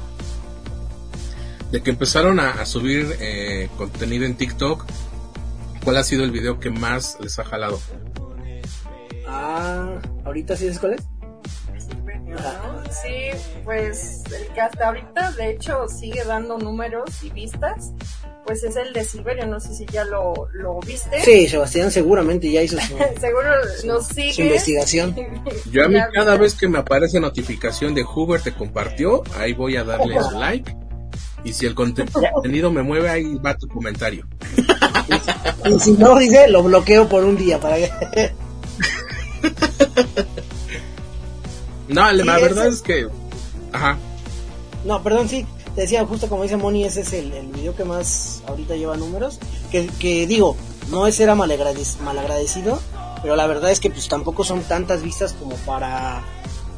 De 1.70 1.82
que 1.82 1.90
empezaron 1.90 2.38
a, 2.40 2.50
a 2.60 2.66
subir 2.66 3.16
eh, 3.20 3.68
contenido 3.76 4.24
en 4.24 4.36
TikTok, 4.36 4.84
¿cuál 5.84 5.96
ha 5.96 6.04
sido 6.04 6.24
el 6.24 6.30
video 6.30 6.60
que 6.60 6.70
más 6.70 7.16
les 7.20 7.38
ha 7.38 7.44
jalado? 7.44 7.80
Ah, 9.26 10.00
ahorita 10.24 10.56
sí 10.56 10.66
es 10.66 10.78
cuál 10.78 10.94
es. 10.94 11.02
Sí, 13.02 13.60
pues 13.64 14.24
el 14.32 14.46
que 14.48 14.60
hasta 14.60 14.88
ahorita 14.88 15.32
de 15.32 15.50
hecho 15.50 15.88
sigue 15.88 16.24
dando 16.24 16.58
números 16.58 17.22
y 17.22 17.30
vistas, 17.30 17.92
pues 18.46 18.62
es 18.62 18.76
el 18.76 18.92
de 18.92 19.04
Silverio, 19.04 19.46
no 19.46 19.58
sé 19.60 19.74
si 19.74 19.84
ya 19.86 20.04
lo, 20.04 20.32
lo 20.54 20.78
viste. 20.80 21.20
Sí, 21.22 21.48
Sebastián 21.48 21.90
seguramente 21.90 22.50
ya 22.50 22.62
hizo 22.62 22.78
su, 22.80 22.96
Seguro 23.20 23.48
nos 23.84 24.06
sigue. 24.06 24.32
su 24.32 24.42
investigación. 24.42 25.14
Yo 25.72 25.84
a 25.84 25.88
mí 25.88 25.94
Ya, 25.94 26.08
cada 26.10 26.36
vez 26.36 26.54
que 26.54 26.68
me 26.68 26.78
aparece 26.78 27.18
notificación 27.20 27.94
de 27.94 28.02
Hoover 28.04 28.40
te 28.40 28.52
compartió, 28.54 29.22
ahí 29.38 29.52
voy 29.52 29.76
a 29.76 29.84
darle 29.84 30.16
su 30.22 30.38
like. 30.38 30.74
Y 31.44 31.52
si 31.52 31.66
el 31.66 31.74
conte- 31.74 32.06
contenido 32.32 32.70
me 32.72 32.82
mueve, 32.82 33.08
ahí 33.08 33.34
va 33.36 33.56
tu 33.56 33.68
comentario. 33.68 34.26
Y 35.64 35.80
si 35.80 35.92
no, 35.92 36.16
dice, 36.18 36.46
lo 36.48 36.62
bloqueo 36.62 37.08
por 37.08 37.24
un 37.24 37.36
día 37.36 37.58
para 37.58 37.76
que... 37.76 37.90
No, 41.88 42.10
la 42.12 42.38
verdad 42.38 42.66
es 42.66 42.82
que... 42.82 43.08
Ajá. 43.72 43.96
No, 44.84 45.02
perdón, 45.02 45.28
sí, 45.28 45.44
te 45.76 45.82
decía 45.82 46.04
justo 46.04 46.28
como 46.28 46.42
dice 46.42 46.56
Moni, 46.56 46.84
ese 46.84 47.02
es 47.02 47.12
el, 47.12 47.32
el 47.32 47.46
video 47.48 47.76
que 47.76 47.84
más 47.84 48.42
ahorita 48.48 48.74
lleva 48.74 48.96
números. 48.96 49.38
Que, 49.70 49.86
que 49.86 50.26
digo, 50.26 50.56
no 50.90 51.06
es 51.06 51.14
ser 51.14 51.28
malagradec- 51.30 51.98
malagradecido, 52.00 52.80
pero 53.22 53.36
la 53.36 53.46
verdad 53.46 53.70
es 53.70 53.78
que 53.78 53.90
pues 53.90 54.08
tampoco 54.08 54.42
son 54.42 54.62
tantas 54.62 55.02
vistas 55.02 55.34
como 55.34 55.54
para 55.56 56.24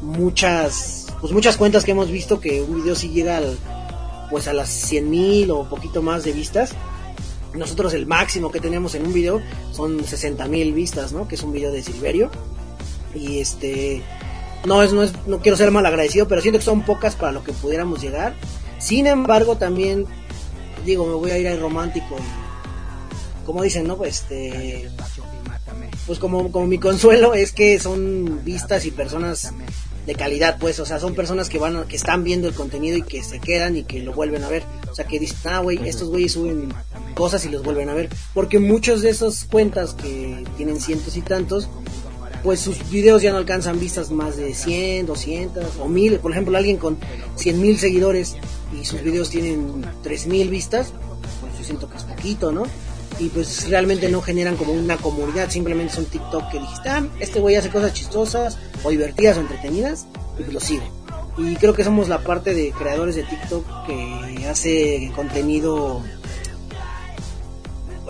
muchas, 0.01 1.07
pues 1.21 1.33
muchas 1.33 1.57
cuentas 1.57 1.83
que 1.83 1.91
hemos 1.91 2.09
visto 2.11 2.39
que 2.39 2.61
un 2.61 2.75
video 2.81 2.95
sí 2.95 3.09
llega 3.09 3.37
al, 3.37 3.57
pues 4.29 4.47
a 4.47 4.53
las 4.53 4.69
100 4.69 5.09
mil 5.09 5.51
o 5.51 5.63
poquito 5.67 6.01
más 6.01 6.23
de 6.23 6.31
vistas. 6.33 6.71
Nosotros 7.53 7.93
el 7.93 8.05
máximo 8.05 8.51
que 8.51 8.59
tenemos 8.59 8.93
en 8.95 9.07
un 9.07 9.13
video 9.13 9.41
son 9.71 10.03
60 10.03 10.45
mil 10.47 10.71
vistas, 10.73 11.11
¿no? 11.13 11.27
Que 11.27 11.35
es 11.35 11.41
un 11.43 11.51
video 11.51 11.71
de 11.71 11.81
Silverio. 11.81 12.29
Y 13.15 13.39
este, 13.39 14.03
no 14.65 14.83
es, 14.83 14.93
no 14.93 15.01
es, 15.01 15.13
no 15.25 15.39
quiero 15.39 15.57
ser 15.57 15.71
mal 15.71 15.85
agradecido, 15.85 16.27
pero 16.27 16.41
siento 16.41 16.59
que 16.59 16.65
son 16.65 16.83
pocas 16.83 17.15
para 17.15 17.31
lo 17.31 17.43
que 17.43 17.51
pudiéramos 17.53 18.01
llegar. 18.01 18.35
Sin 18.79 19.07
embargo, 19.07 19.57
también 19.57 20.05
digo, 20.85 21.05
me 21.05 21.13
voy 21.13 21.31
a 21.31 21.37
ir 21.37 21.47
al 21.47 21.59
romántico 21.59 22.15
como 23.49 23.63
dicen, 23.63 23.87
¿no? 23.87 23.97
Pues 23.97 24.21
este 24.21 24.87
pues 26.05 26.19
como, 26.19 26.51
como 26.51 26.67
mi 26.67 26.77
consuelo 26.77 27.33
es 27.33 27.51
que 27.51 27.79
son 27.79 28.43
vistas 28.45 28.85
y 28.85 28.91
personas 28.91 29.53
de 30.05 30.13
calidad, 30.13 30.57
pues, 30.59 30.79
o 30.79 30.85
sea, 30.85 30.99
son 30.99 31.15
personas 31.15 31.49
que 31.49 31.57
van, 31.57 31.87
que 31.87 31.95
están 31.95 32.23
viendo 32.23 32.47
el 32.47 32.53
contenido 32.53 32.97
y 32.97 33.01
que 33.01 33.23
se 33.23 33.39
quedan 33.39 33.75
y 33.75 33.85
que 33.85 34.01
lo 34.01 34.13
vuelven 34.13 34.43
a 34.43 34.49
ver. 34.49 34.63
O 34.91 34.93
sea, 34.93 35.05
que 35.05 35.17
dicen, 35.17 35.37
ah, 35.45 35.61
güey, 35.61 35.79
estos 35.87 36.09
güeyes 36.09 36.33
suben 36.33 36.71
cosas 37.15 37.43
y 37.45 37.49
los 37.49 37.63
vuelven 37.63 37.89
a 37.89 37.95
ver. 37.95 38.09
Porque 38.35 38.59
muchos 38.59 39.01
de 39.01 39.09
esas 39.09 39.45
cuentas 39.45 39.95
que 39.95 40.43
tienen 40.57 40.79
cientos 40.79 41.17
y 41.17 41.21
tantos, 41.21 41.69
pues 42.43 42.59
sus 42.59 42.87
videos 42.91 43.23
ya 43.23 43.31
no 43.31 43.37
alcanzan 43.37 43.79
vistas 43.79 44.11
más 44.11 44.37
de 44.37 44.53
100, 44.53 45.07
200 45.07 45.77
o 45.79 45.87
1000. 45.87 46.19
Por 46.19 46.31
ejemplo, 46.31 46.55
alguien 46.55 46.77
con 46.77 46.99
100 47.35 47.61
mil 47.61 47.79
seguidores 47.79 48.35
y 48.73 48.85
sus 48.85 49.01
videos 49.01 49.29
tienen 49.29 49.85
3000 50.03 50.49
vistas, 50.49 50.93
pues 51.41 51.57
yo 51.57 51.63
siento 51.63 51.89
que 51.89 51.97
es 51.97 52.03
poquito, 52.03 52.51
¿no? 52.51 52.63
Y 53.19 53.29
pues 53.29 53.69
realmente 53.69 54.09
no 54.09 54.21
generan 54.21 54.55
como 54.55 54.73
una 54.73 54.97
comunidad, 54.97 55.49
simplemente 55.49 55.93
son 55.93 56.05
TikTok 56.05 56.51
que 56.51 56.59
dijiste, 56.59 56.89
ah, 56.89 57.05
este 57.19 57.39
güey 57.39 57.55
hace 57.55 57.69
cosas 57.69 57.93
chistosas 57.93 58.57
o 58.83 58.89
divertidas 58.89 59.37
o 59.37 59.41
entretenidas 59.41 60.05
y 60.39 60.43
pues 60.43 60.53
lo 60.53 60.59
sigo. 60.59 60.83
Y 61.37 61.55
creo 61.55 61.73
que 61.73 61.83
somos 61.83 62.09
la 62.09 62.19
parte 62.19 62.53
de 62.53 62.71
creadores 62.71 63.15
de 63.15 63.23
TikTok 63.23 63.87
que 63.87 64.47
hace 64.47 65.11
contenido 65.15 66.01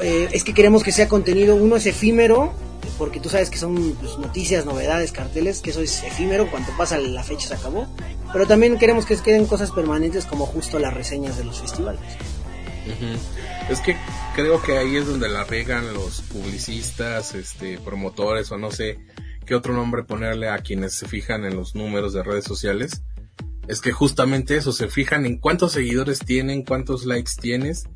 eh, 0.02 0.30
es 0.32 0.44
que 0.44 0.54
queremos 0.54 0.84
que 0.84 0.92
sea 0.92 1.08
contenido, 1.08 1.56
uno 1.56 1.76
es 1.76 1.86
efímero, 1.86 2.54
porque 2.98 3.20
tú 3.20 3.30
sabes 3.30 3.50
que 3.50 3.58
son 3.58 3.96
pues, 4.00 4.18
noticias, 4.18 4.66
novedades, 4.66 5.12
carteles, 5.12 5.62
que 5.62 5.72
eso 5.72 5.82
es 5.82 6.04
efímero, 6.04 6.50
cuando 6.50 6.72
pasa 6.78 6.98
la 6.98 7.24
fecha 7.24 7.48
se 7.48 7.54
acabó, 7.54 7.88
pero 8.34 8.46
también 8.48 8.78
queremos 8.78 9.06
que 9.06 9.18
queden 9.18 9.46
cosas 9.46 9.72
permanentes 9.72 10.26
como 10.26 10.46
justo 10.46 10.80
las 10.80 10.94
reseñas 10.94 11.38
de 11.38 11.44
los 11.46 11.60
festivales. 11.62 12.02
Es 13.70 13.80
que 13.82 13.96
creo 14.36 14.62
que 14.62 14.78
ahí 14.78 14.96
es 14.96 15.06
donde 15.06 15.30
la 15.30 15.44
regan 15.44 15.94
los 15.94 16.22
publicistas, 16.22 17.36
este, 17.36 17.78
promotores 17.78 18.52
o 18.52 18.58
no 18.58 18.72
sé 18.72 18.98
qué 19.46 19.54
otro 19.56 19.74
nombre 19.74 20.04
ponerle 20.04 20.50
a 20.50 20.60
quienes 20.60 20.94
se 20.94 21.08
fijan 21.08 21.46
en 21.46 21.56
los 21.56 21.76
números 21.76 22.14
de 22.14 22.24
redes 22.24 22.46
sociales. 22.46 23.04
Es 23.68 23.82
que 23.82 23.92
justamente 23.92 24.58
eso, 24.58 24.72
se 24.72 24.88
fijan 24.88 25.26
en 25.28 25.38
cuántos 25.38 25.74
seguidores 25.74 26.20
tienen, 26.20 26.64
cuántos 26.64 27.06
likes 27.06 27.34
tienes, 27.40 27.88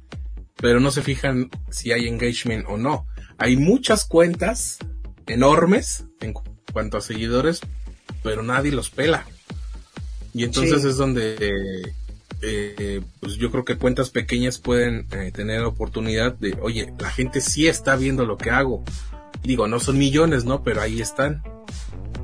pero 0.58 0.80
no 0.80 0.92
se 0.92 1.02
fijan 1.02 1.50
si 1.72 1.92
hay 1.92 2.08
engagement 2.08 2.66
o 2.70 2.78
no. 2.78 3.08
Hay 3.40 3.58
muchas 3.58 4.06
cuentas 4.06 4.78
enormes 5.26 6.06
en 6.22 6.34
cu- 6.34 6.44
cuanto 6.72 6.98
a 6.98 7.02
seguidores, 7.02 7.62
pero 8.22 8.44
nadie 8.44 8.72
los 8.72 8.92
pela. 8.92 9.26
Y 10.34 10.44
entonces 10.44 10.82
Sí. 10.82 10.88
es 10.90 10.98
donde 10.98 11.36
eh, 11.40 11.94
eh, 12.42 13.02
pues 13.20 13.36
yo 13.36 13.52
creo 13.52 13.64
que 13.64 13.78
cuentas 13.78 14.10
pequeñas 14.10 14.58
pueden 14.58 15.08
eh, 15.12 15.32
tener 15.34 15.64
oportunidad 15.64 16.34
de, 16.34 16.58
oye, 16.62 16.94
la 17.00 17.10
gente 17.10 17.40
sí 17.42 17.68
está 17.68 17.96
viendo 17.96 18.26
lo 18.26 18.38
que 18.38 18.50
hago. 18.50 18.84
Digo, 19.44 19.68
no 19.68 19.80
son 19.80 19.98
millones, 19.98 20.46
¿no? 20.46 20.64
Pero 20.64 20.82
ahí 20.82 21.02
están. 21.02 21.44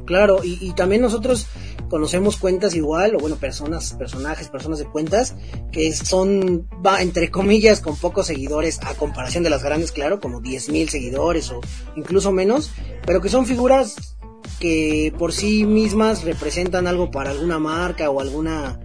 Claro, 0.06 0.44
y, 0.44 0.58
y 0.60 0.74
también 0.74 1.02
nosotros 1.02 1.48
conocemos 1.90 2.38
cuentas 2.38 2.76
igual, 2.76 3.16
o 3.16 3.20
bueno, 3.20 3.36
personas, 3.36 3.94
personajes, 3.94 4.50
personas 4.50 4.80
de 4.80 4.86
cuentas, 4.86 5.36
que 5.72 5.94
son, 5.94 6.68
va, 6.86 7.02
entre 7.02 7.30
comillas, 7.30 7.80
con 7.82 7.96
pocos 7.96 8.28
seguidores, 8.28 8.80
a 8.84 8.94
comparación 8.96 9.44
de 9.44 9.50
las 9.50 9.64
grandes, 9.64 9.92
claro, 9.92 10.20
como 10.20 10.42
10 10.42 10.70
mil 10.70 10.90
seguidores 10.90 11.52
o 11.52 11.62
incluso 11.96 12.32
menos, 12.32 12.72
pero 13.06 13.22
que 13.22 13.30
son 13.30 13.46
figuras 13.46 14.18
que 14.60 15.14
por 15.18 15.34
sí 15.34 15.66
mismas 15.66 16.24
representan 16.24 16.88
algo 16.88 17.10
para 17.12 17.32
alguna 17.32 17.60
marca 17.60 18.10
o 18.10 18.20
alguna, 18.20 18.80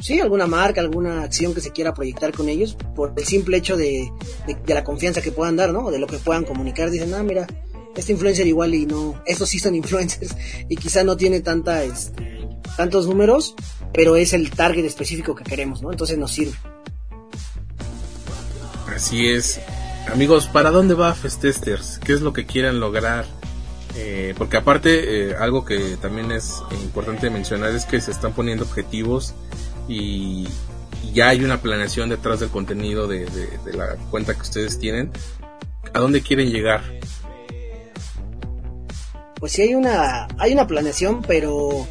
sí, 0.00 0.20
alguna 0.20 0.46
marca, 0.46 0.80
alguna 0.80 1.22
acción 1.22 1.54
que 1.54 1.60
se 1.60 1.70
quiera 1.70 1.94
proyectar 1.94 2.32
con 2.32 2.48
ellos, 2.48 2.76
por 2.96 3.14
el 3.16 3.24
simple 3.24 3.56
hecho 3.56 3.76
de, 3.76 4.10
de, 4.46 4.74
la 4.74 4.84
confianza 4.84 5.22
que 5.22 5.32
puedan 5.32 5.56
dar, 5.56 5.72
¿no? 5.72 5.90
De 5.90 5.98
lo 5.98 6.06
que 6.06 6.18
puedan 6.18 6.44
comunicar, 6.44 6.90
dicen, 6.90 7.14
ah, 7.14 7.22
mira, 7.22 7.46
este 7.96 8.12
influencer 8.12 8.46
igual 8.46 8.74
y 8.74 8.86
no, 8.86 9.22
estos 9.26 9.48
sí 9.48 9.58
son 9.58 9.74
influencers 9.76 10.36
y 10.68 10.76
quizá 10.76 11.04
no 11.04 11.16
tiene 11.16 11.40
tanta, 11.40 11.84
este, 11.84 12.48
tantos 12.76 13.06
números, 13.06 13.54
pero 13.92 14.16
es 14.16 14.32
el 14.32 14.50
target 14.50 14.84
específico 14.84 15.34
que 15.34 15.44
queremos, 15.44 15.82
¿no? 15.82 15.90
Entonces 15.90 16.18
nos 16.18 16.32
sirve. 16.32 16.56
Así 18.94 19.28
es. 19.28 19.60
Amigos, 20.12 20.46
¿para 20.46 20.70
dónde 20.70 20.94
va 20.94 21.14
Festesters? 21.14 22.00
¿Qué 22.02 22.14
es 22.14 22.20
lo 22.20 22.32
que 22.32 22.46
quieren 22.46 22.80
lograr? 22.80 23.37
Eh, 24.00 24.32
porque 24.38 24.56
aparte, 24.56 25.30
eh, 25.30 25.34
algo 25.36 25.64
que 25.64 25.96
también 25.96 26.30
es 26.30 26.62
importante 26.84 27.30
mencionar 27.30 27.70
es 27.74 27.84
que 27.84 28.00
se 28.00 28.12
están 28.12 28.32
poniendo 28.32 28.64
objetivos 28.64 29.34
y, 29.88 30.46
ya 31.12 31.30
hay 31.30 31.42
una 31.42 31.60
planeación 31.60 32.08
detrás 32.10 32.38
del 32.38 32.50
contenido 32.50 33.08
de, 33.08 33.24
de- 33.26 33.72
la 33.76 33.96
cuenta 34.10 34.34
que 34.34 34.42
ustedes 34.42 34.78
tienen. 34.78 35.10
¿A 35.94 35.98
dónde 36.00 36.20
quieren 36.20 36.50
llegar? 36.50 36.82
Pues 39.40 39.52
sí 39.52 39.62
hay 39.62 39.74
una, 39.74 40.28
hay 40.38 40.52
una 40.52 40.66
planeación, 40.66 41.22
pero 41.22 41.86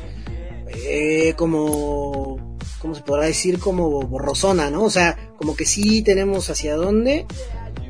eh, 0.68 1.34
como, 1.36 2.58
¿cómo 2.80 2.96
se 2.96 3.02
podrá 3.02 3.26
decir? 3.26 3.60
Como 3.60 4.02
borrosona, 4.04 4.70
¿no? 4.70 4.84
O 4.84 4.90
sea, 4.90 5.18
como 5.38 5.56
que 5.58 5.66
sí 5.66 6.04
tenemos 6.04 6.50
hacia 6.50 6.76
dónde 6.76 7.26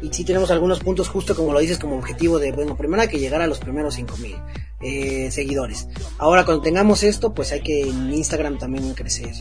y 0.01 0.13
sí 0.13 0.23
tenemos 0.23 0.51
algunos 0.51 0.79
puntos 0.79 1.09
justo 1.09 1.35
como 1.35 1.53
lo 1.53 1.59
dices 1.59 1.79
como 1.79 1.97
objetivo 1.97 2.39
de, 2.39 2.51
bueno, 2.51 2.75
primero 2.75 3.01
hay 3.01 3.07
que 3.07 3.19
llegar 3.19 3.41
a 3.41 3.47
los 3.47 3.59
primeros 3.59 3.95
5000. 3.95 4.35
eh, 4.79 5.29
seguidores. 5.31 5.87
Ahora 6.17 6.45
cuando 6.45 6.63
tengamos 6.63 7.03
esto, 7.03 7.33
pues 7.33 7.51
hay 7.51 7.61
que 7.61 7.81
en 7.81 8.13
Instagram 8.13 8.57
también 8.57 8.93
crecer. 8.93 9.33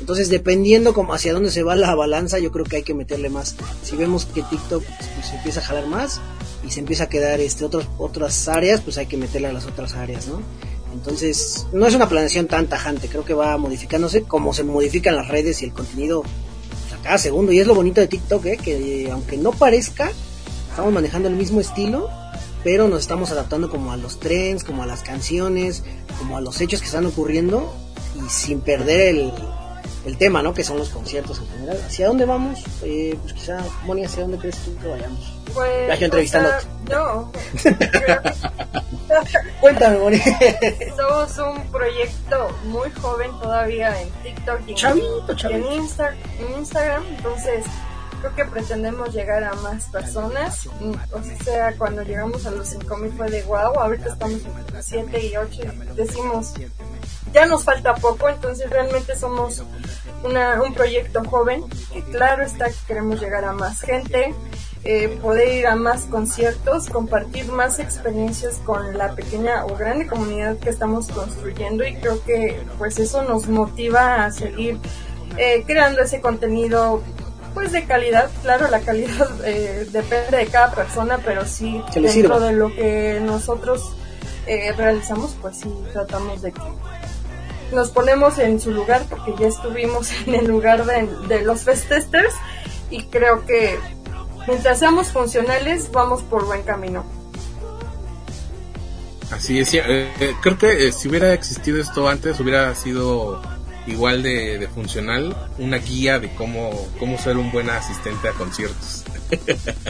Entonces 0.00 0.28
dependiendo 0.30 0.94
como 0.94 1.14
hacia 1.14 1.32
dónde 1.32 1.50
se 1.50 1.62
va 1.62 1.76
la 1.76 1.94
balanza, 1.94 2.38
yo 2.38 2.50
creo 2.50 2.64
que 2.64 2.76
hay 2.76 2.82
que 2.82 2.94
meterle 2.94 3.28
más. 3.30 3.54
Si 3.82 3.96
vemos 3.96 4.26
que 4.26 4.42
TikTok 4.42 4.82
pues, 4.82 5.32
empieza 5.32 5.60
a 5.60 5.62
jalar 5.62 5.86
más 5.86 6.20
y 6.66 6.70
se 6.70 6.80
empieza 6.80 7.04
a 7.04 7.08
quedar 7.08 7.40
este 7.40 7.64
otros 7.64 7.86
otras 7.98 8.48
áreas, 8.48 8.80
pues 8.80 8.98
hay 8.98 9.06
que 9.06 9.16
meterle 9.16 9.48
a 9.48 9.52
las 9.52 9.66
otras 9.66 9.94
áreas, 9.94 10.26
¿no? 10.26 10.40
Entonces, 10.92 11.68
no 11.72 11.86
es 11.86 11.94
una 11.94 12.08
planeación 12.08 12.48
tan 12.48 12.66
tajante, 12.66 13.08
creo 13.08 13.24
que 13.24 13.32
va 13.32 13.56
modificándose 13.56 14.24
como 14.24 14.52
se 14.52 14.64
modifican 14.64 15.14
las 15.14 15.28
redes 15.28 15.62
y 15.62 15.66
el 15.66 15.72
contenido 15.72 16.24
cada 17.02 17.18
segundo. 17.18 17.52
Y 17.52 17.60
es 17.60 17.66
lo 17.66 17.74
bonito 17.74 18.00
de 18.00 18.06
TikTok, 18.06 18.46
¿eh? 18.46 18.56
que 18.56 19.08
aunque 19.10 19.36
no 19.36 19.52
parezca, 19.52 20.10
estamos 20.68 20.92
manejando 20.92 21.28
el 21.28 21.34
mismo 21.34 21.60
estilo, 21.60 22.08
pero 22.62 22.88
nos 22.88 23.00
estamos 23.00 23.30
adaptando 23.30 23.70
como 23.70 23.92
a 23.92 23.96
los 23.96 24.20
trends, 24.20 24.64
como 24.64 24.82
a 24.82 24.86
las 24.86 25.02
canciones, 25.02 25.82
como 26.18 26.36
a 26.36 26.40
los 26.40 26.60
hechos 26.60 26.80
que 26.80 26.86
están 26.86 27.06
ocurriendo 27.06 27.72
y 28.16 28.28
sin 28.28 28.60
perder 28.60 29.16
el, 29.16 29.32
el 30.06 30.16
tema, 30.16 30.42
¿no? 30.42 30.54
Que 30.54 30.64
son 30.64 30.78
los 30.78 30.90
conciertos 30.90 31.38
en 31.38 31.48
general. 31.48 31.78
¿Hacia 31.86 32.08
dónde 32.08 32.24
vamos? 32.24 32.60
Eh, 32.82 33.16
pues 33.22 33.34
quizá, 33.34 33.64
Moni, 33.84 34.04
¿hacia 34.04 34.22
dónde 34.22 34.38
crees 34.38 34.56
tú 34.56 34.76
que 34.78 34.88
vayamos? 34.88 35.39
Pues, 35.54 35.86
Ya 35.88 35.92
estoy 35.94 36.04
entrevistando. 36.06 36.50
no. 36.90 37.32
Cuéntame, 39.60 39.98
Moni. 39.98 40.18
Somos 40.96 41.38
un 41.38 41.70
proyecto 41.70 42.48
muy 42.64 42.90
joven 42.92 43.30
todavía 43.40 44.00
en 44.00 44.08
TikTok 44.22 44.60
y 44.66 44.70
en- 44.70 44.76
Chavito, 44.76 45.26
y 45.26 45.30
en, 45.32 45.36
chavito. 45.36 45.72
Insta- 45.74 46.14
en 46.38 46.58
Instagram, 46.58 47.04
entonces 47.16 47.64
creo 48.20 48.34
que 48.36 48.44
pretendemos 48.44 49.12
llegar 49.14 49.42
a 49.44 49.54
más 49.54 49.86
personas. 49.86 50.66
O 51.12 51.44
sea, 51.44 51.74
cuando 51.76 52.02
llegamos 52.02 52.46
a 52.46 52.50
los 52.50 52.68
5000 52.68 53.12
fue 53.16 53.30
de 53.30 53.42
wow, 53.44 53.78
ahorita 53.80 54.12
estamos 54.12 54.40
en 54.44 54.82
7 54.82 55.26
y 55.26 55.36
8 55.36 55.60
y 55.62 55.96
decimos, 55.96 56.52
ya 57.32 57.46
nos 57.46 57.64
falta 57.64 57.94
poco, 57.96 58.28
entonces 58.28 58.68
realmente 58.70 59.16
somos 59.16 59.62
una, 60.22 60.60
un 60.62 60.74
proyecto 60.74 61.24
joven 61.24 61.64
que 61.92 62.02
claro 62.04 62.42
está 62.44 62.66
que 62.68 62.74
queremos 62.86 63.20
llegar 63.20 63.44
a 63.44 63.52
más 63.52 63.80
gente, 63.80 64.34
eh, 64.82 65.18
poder 65.20 65.58
ir 65.58 65.66
a 65.66 65.76
más 65.76 66.02
conciertos, 66.02 66.88
compartir 66.88 67.46
más 67.52 67.78
experiencias 67.78 68.60
con 68.64 68.96
la 68.96 69.14
pequeña 69.14 69.66
o 69.66 69.76
grande 69.76 70.06
comunidad 70.06 70.56
que 70.56 70.70
estamos 70.70 71.08
construyendo 71.08 71.86
y 71.86 71.96
creo 71.96 72.24
que 72.24 72.62
pues 72.78 72.98
eso 72.98 73.22
nos 73.22 73.46
motiva 73.46 74.24
a 74.24 74.30
seguir 74.30 74.78
eh, 75.36 75.64
creando 75.66 76.00
ese 76.00 76.20
contenido 76.22 77.02
pues 77.52 77.72
de 77.72 77.84
calidad, 77.84 78.30
claro 78.42 78.68
la 78.68 78.80
calidad 78.80 79.28
eh, 79.44 79.86
depende 79.90 80.38
de 80.38 80.46
cada 80.46 80.74
persona, 80.74 81.18
pero 81.24 81.44
sí 81.44 81.82
dentro 81.92 82.10
sirva. 82.10 82.38
de 82.40 82.52
lo 82.52 82.74
que 82.74 83.20
nosotros 83.22 83.92
eh, 84.46 84.72
realizamos 84.72 85.36
pues 85.42 85.58
sí 85.58 85.70
tratamos 85.92 86.40
de 86.40 86.52
que 86.52 86.60
nos 87.72 87.90
ponemos 87.90 88.38
en 88.38 88.58
su 88.60 88.70
lugar 88.70 89.04
porque 89.10 89.34
ya 89.38 89.48
estuvimos 89.48 90.10
en 90.26 90.36
el 90.36 90.46
lugar 90.46 90.86
de, 90.86 91.06
de 91.28 91.42
los 91.42 91.64
fest 91.64 91.88
testers 91.88 92.34
y 92.88 93.04
creo 93.04 93.44
que 93.44 93.78
mientras 94.46 94.78
seamos 94.78 95.08
funcionales 95.08 95.90
vamos 95.92 96.22
por 96.22 96.46
buen 96.46 96.62
camino. 96.62 97.04
Así 99.30 99.60
es, 99.60 99.72
eh, 99.74 99.80
eh, 100.20 100.34
creo 100.42 100.58
que 100.58 100.88
eh, 100.88 100.92
si 100.92 101.08
hubiera 101.08 101.32
existido 101.32 101.80
esto 101.80 102.08
antes 102.08 102.40
hubiera 102.40 102.74
sido 102.74 103.40
igual 103.86 104.22
de, 104.24 104.58
de 104.58 104.68
funcional, 104.68 105.36
una 105.58 105.78
guía 105.78 106.18
de 106.18 106.30
cómo, 106.34 106.70
cómo 106.98 107.16
ser 107.16 107.36
un 107.36 107.52
buen 107.52 107.70
asistente 107.70 108.28
a 108.28 108.32
conciertos. 108.32 109.04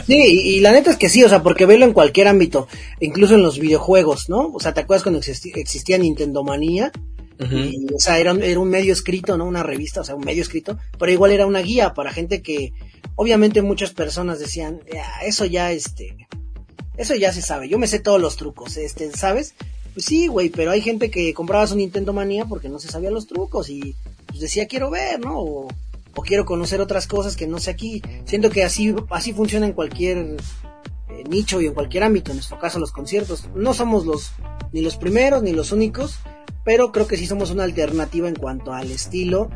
Sí, 0.05 0.13
y, 0.15 0.39
y 0.57 0.59
la 0.59 0.71
neta 0.71 0.91
es 0.91 0.97
que 0.97 1.09
sí, 1.09 1.23
o 1.23 1.29
sea, 1.29 1.41
porque 1.41 1.65
verlo 1.65 1.85
en 1.85 1.93
cualquier 1.93 2.27
ámbito, 2.27 2.67
incluso 2.99 3.33
en 3.33 3.41
los 3.41 3.57
videojuegos, 3.57 4.29
¿no? 4.29 4.51
O 4.53 4.59
sea, 4.59 4.71
¿te 4.75 4.81
acuerdas 4.81 5.01
cuando 5.01 5.19
existi- 5.19 5.53
existía 5.55 5.97
Nintendo 5.97 6.43
Manía? 6.43 6.91
Y, 7.39 7.87
o 7.91 7.99
sea, 7.99 8.19
era 8.19 8.33
un, 8.33 8.43
era 8.43 8.59
un 8.59 8.69
medio 8.69 8.93
escrito, 8.93 9.35
¿no? 9.35 9.45
Una 9.45 9.63
revista, 9.63 10.01
o 10.01 10.03
sea, 10.03 10.13
un 10.13 10.23
medio 10.23 10.43
escrito, 10.43 10.77
pero 10.99 11.11
igual 11.11 11.31
era 11.31 11.47
una 11.47 11.61
guía 11.61 11.95
para 11.95 12.11
gente 12.13 12.43
que, 12.43 12.71
obviamente 13.15 13.61
muchas 13.61 13.91
personas 13.91 14.39
decían, 14.39 14.81
"Ah, 14.97 15.25
eso 15.25 15.45
ya, 15.45 15.71
este, 15.71 16.15
eso 16.97 17.15
ya 17.15 17.31
se 17.33 17.41
sabe, 17.41 17.69
yo 17.69 17.77
me 17.79 17.87
sé 17.87 17.99
todos 17.99 18.21
los 18.21 18.35
trucos, 18.35 18.77
este, 18.77 19.11
¿sabes? 19.11 19.53
Pues 19.93 20.05
sí, 20.05 20.27
güey, 20.27 20.49
pero 20.49 20.71
hay 20.71 20.81
gente 20.81 21.11
que 21.11 21.33
compraba 21.33 21.67
su 21.67 21.75
Nintendo 21.75 22.13
Manía 22.13 22.45
porque 22.45 22.69
no 22.69 22.79
se 22.79 22.87
sabía 22.89 23.11
los 23.11 23.27
trucos 23.27 23.69
y 23.69 23.95
pues 24.27 24.39
decía 24.39 24.67
quiero 24.67 24.89
ver, 24.89 25.19
¿no? 25.19 25.39
O, 25.39 25.67
o 26.15 26.21
quiero 26.21 26.45
conocer 26.45 26.81
otras 26.81 27.07
cosas 27.07 27.35
que 27.35 27.47
no 27.47 27.59
sé 27.59 27.71
aquí. 27.71 28.01
Siento 28.25 28.49
que 28.49 28.63
así, 28.63 28.93
así 29.09 29.33
funciona 29.33 29.65
en 29.65 29.73
cualquier 29.73 30.37
eh, 31.11 31.23
nicho 31.29 31.61
y 31.61 31.67
en 31.67 31.73
cualquier 31.73 32.03
ámbito, 32.03 32.31
en 32.31 32.37
nuestro 32.37 32.59
caso 32.59 32.79
los 32.79 32.91
conciertos. 32.91 33.47
No 33.55 33.73
somos 33.73 34.05
los, 34.05 34.31
ni 34.71 34.81
los 34.81 34.97
primeros 34.97 35.43
ni 35.43 35.51
los 35.51 35.71
únicos, 35.71 36.19
pero 36.63 36.91
creo 36.91 37.07
que 37.07 37.17
sí 37.17 37.25
somos 37.25 37.51
una 37.51 37.63
alternativa 37.63 38.27
en 38.27 38.35
cuanto 38.35 38.73
al 38.73 38.91
estilo 38.91 39.49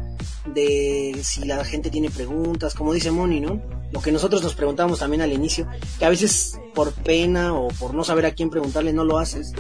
de 0.54 1.20
si 1.24 1.46
la 1.46 1.64
gente 1.64 1.90
tiene 1.90 2.10
preguntas, 2.10 2.74
como 2.74 2.94
dice 2.94 3.12
Moni, 3.12 3.40
¿no? 3.40 3.62
Lo 3.92 4.02
que 4.02 4.12
nosotros 4.12 4.44
nos 4.44 4.56
preguntamos 4.56 5.00
también 5.00 5.22
al 5.22 5.32
inicio, 5.32 5.68
que 6.00 6.06
a 6.06 6.10
veces 6.10 6.60
por 6.74 6.92
pena 6.94 7.54
o 7.54 7.68
por 7.68 7.94
no 7.94 8.04
saber 8.04 8.26
a 8.26 8.32
quién 8.32 8.50
preguntarle 8.50 8.92
no 8.92 9.06
lo 9.06 9.18
haces. 9.20 9.54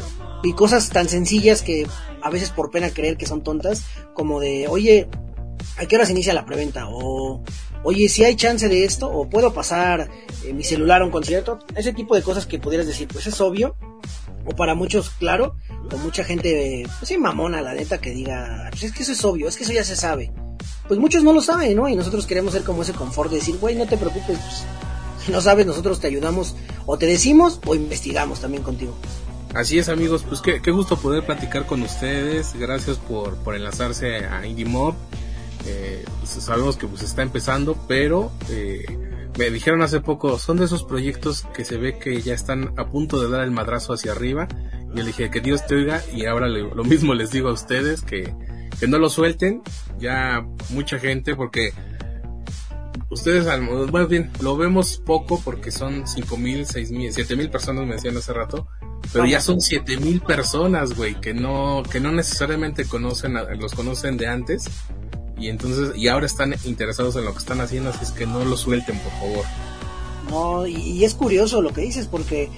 Y 0.44 0.54
cosas 0.54 0.90
tan 0.90 1.08
sencillas 1.08 1.62
que 1.62 1.88
a 2.22 2.30
veces 2.30 2.50
por 2.50 2.72
pena 2.72 2.90
creer 2.90 3.18
que 3.18 3.28
son 3.28 3.44
tontas, 3.44 3.86
como 4.14 4.40
de, 4.40 4.68
oye, 4.68 5.08
¿a 5.78 5.86
qué 5.86 5.96
hora 5.96 6.06
se 6.06 6.12
inicia 6.12 6.34
la 6.34 6.46
preventa? 6.46 6.88
O, 6.90 7.44
oye, 7.86 8.10
si 8.10 8.24
hay 8.24 8.36
chance 8.36 8.67
de 8.67 8.84
esto, 8.84 9.08
o 9.08 9.30
puedo 9.30 9.54
pasar 9.54 10.10
eh, 10.43 10.54
mi 10.54 10.63
celular 10.63 11.02
a 11.02 11.06
un 11.06 11.12
concierto. 11.12 11.60
Ese 11.76 11.93
tipo 11.93 12.15
de 12.15 12.24
cosas 12.24 12.45
que 12.48 12.60
pudieras 12.60 12.88
decir, 12.88 13.08
pues 13.08 13.28
es 13.28 13.39
obvio, 13.39 13.76
o 14.43 14.56
para 14.56 14.74
muchos, 14.74 15.12
claro, 15.12 15.56
o 15.93 15.98
mucha 15.98 16.24
gente, 16.24 16.84
pues 17.00 17.08
sí, 17.08 17.17
mamona, 17.17 17.62
la 17.62 17.76
neta, 17.76 18.00
que 18.00 18.10
diga, 18.10 18.67
pues 18.71 18.84
es 18.84 18.91
que 18.91 19.04
eso 19.04 19.12
es 19.12 19.24
obvio, 19.24 19.48
es 19.48 19.56
que 19.56 19.63
eso 19.63 19.71
ya 19.71 19.84
se 19.84 19.95
sabe. 19.95 20.32
Pues 20.88 21.00
muchos 21.00 21.24
no 21.24 21.32
lo 21.32 21.41
saben, 21.41 21.76
¿no? 21.76 21.88
Y 21.88 21.95
nosotros 21.95 22.26
queremos 22.26 22.54
ser 22.54 22.63
como 22.63 22.82
ese 22.82 22.93
confort 22.93 23.30
de 23.30 23.38
decir, 23.38 23.58
güey, 23.58 23.76
no 23.76 23.86
te 23.86 23.98
preocupes, 23.98 24.38
pues, 24.39 24.65
si 25.24 25.32
no 25.32 25.39
sabes, 25.39 25.67
nosotros 25.67 26.00
te 26.00 26.08
ayudamos, 26.08 26.56
o 26.88 26.98
te 26.98 27.06
decimos, 27.06 27.60
o 27.67 27.76
investigamos 27.76 28.41
también 28.41 28.63
contigo. 28.63 28.95
Así 29.54 29.78
es 29.78 29.89
amigos, 29.89 30.26
pues 30.28 30.41
qué, 30.41 30.60
qué 30.62 30.71
gusto 30.71 30.98
poder 30.98 31.24
platicar 31.24 31.65
con 31.67 31.84
ustedes, 31.84 32.54
gracias 32.60 32.98
por, 32.98 33.36
por 33.38 33.56
enlazarse 33.56 34.26
a 34.26 34.45
Indie 34.45 34.65
Mob, 34.65 34.95
eh, 35.65 36.04
pues 36.19 36.32
sabemos 36.32 36.78
que 36.78 36.88
pues 36.88 37.01
está 37.01 37.21
empezando, 37.21 37.78
pero 37.88 38.32
eh, 38.49 38.86
me 39.38 39.49
dijeron 39.49 39.82
hace 39.82 39.99
poco, 39.99 40.38
son 40.39 40.58
de 40.58 40.65
esos 40.65 40.84
proyectos 40.84 41.45
que 41.54 41.65
se 41.65 41.78
ve 41.78 41.97
que 41.99 42.21
ya 42.21 42.34
están 42.34 42.73
a 42.78 42.86
punto 42.88 43.19
de 43.21 43.30
dar 43.30 43.43
el 43.43 43.51
madrazo 43.51 43.93
hacia 43.93 44.12
arriba, 44.13 44.47
y 44.93 44.97
le 44.97 45.04
dije 45.04 45.30
que 45.30 45.41
Dios 45.41 45.65
te 45.67 45.75
oiga, 45.75 46.01
y 46.13 46.25
ahora 46.25 46.47
lo 46.47 46.84
mismo 46.84 47.13
les 47.13 47.32
digo 47.32 47.49
a 47.49 47.54
ustedes, 47.54 48.01
que, 48.01 48.34
no 48.88 48.97
lo 48.99 49.10
suelten, 49.10 49.62
ya 49.99 50.45
mucha 50.69 50.99
gente, 50.99 51.36
porque 51.36 51.73
ustedes, 53.10 53.45
más 53.91 54.08
bien, 54.08 54.32
lo 54.41 54.58
vemos 54.58 55.01
poco 55.06 55.39
porque 55.43 55.71
son 55.71 56.08
cinco 56.08 56.38
mil, 56.38 56.65
seis 56.65 56.91
mil, 56.91 57.12
siete 57.13 57.36
mil 57.36 57.49
personas, 57.49 57.86
me 57.86 57.95
decían 57.95 58.17
hace 58.17 58.34
rato, 58.34 58.67
pero 59.13 59.25
ya 59.25 59.39
son 59.41 59.62
siete 59.62 59.97
mil 59.97 60.21
personas, 60.21 60.95
güey, 60.95 61.15
que 61.19 61.34
no, 61.34 61.84
que 61.91 61.99
no 61.99 62.12
necesariamente 62.12 62.86
conocen, 62.86 63.38
a- 63.38 63.43
los 63.56 63.73
conocen 63.73 64.17
de 64.17 64.28
antes, 64.28 64.65
y 65.38 65.50
entonces, 65.50 65.95
y 65.95 66.08
ahora 66.08 66.26
están 66.26 66.56
interesados 66.63 67.15
en 67.15 67.26
lo 67.26 67.34
que 67.34 67.39
están 67.39 67.62
haciendo, 67.62 67.89
así 67.89 68.00
es 68.04 68.12
que 68.12 68.26
no 68.26 68.45
lo 68.45 68.58
suelten, 68.58 69.00
por 69.00 69.12
favor. 69.13 69.45
No, 70.30 70.67
y, 70.67 70.76
y 70.76 71.04
es 71.04 71.13
curioso 71.13 71.62
lo 71.62 71.71
que 71.74 71.82
dices 71.82 72.08
porque 72.08 72.50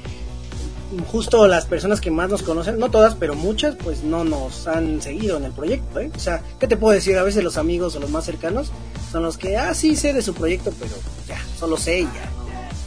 justo 1.11 1.47
las 1.47 1.65
personas 1.65 1.99
que 2.01 2.11
más 2.11 2.29
nos 2.29 2.43
conocen, 2.43 2.79
no 2.79 2.89
todas, 2.89 3.15
pero 3.15 3.35
muchas, 3.35 3.75
pues 3.75 4.03
no 4.03 4.23
nos 4.23 4.67
han 4.67 5.01
seguido 5.01 5.37
en 5.37 5.45
el 5.45 5.51
proyecto, 5.51 5.99
¿eh? 5.99 6.11
O 6.15 6.19
sea, 6.19 6.41
¿qué 6.59 6.67
te 6.67 6.77
puedo 6.77 6.93
decir? 6.93 7.17
A 7.17 7.23
veces 7.23 7.43
los 7.43 7.57
amigos 7.57 7.95
o 7.95 7.99
los 7.99 8.09
más 8.09 8.25
cercanos 8.25 8.71
son 9.11 9.23
los 9.23 9.37
que, 9.37 9.57
ah, 9.57 9.73
sí, 9.73 9.95
sé 9.95 10.13
de 10.13 10.21
su 10.21 10.33
proyecto, 10.33 10.71
pero 10.79 10.91
ya, 11.27 11.39
solo 11.57 11.77
sé 11.77 12.01
y 12.01 12.03
ya. 12.03 12.31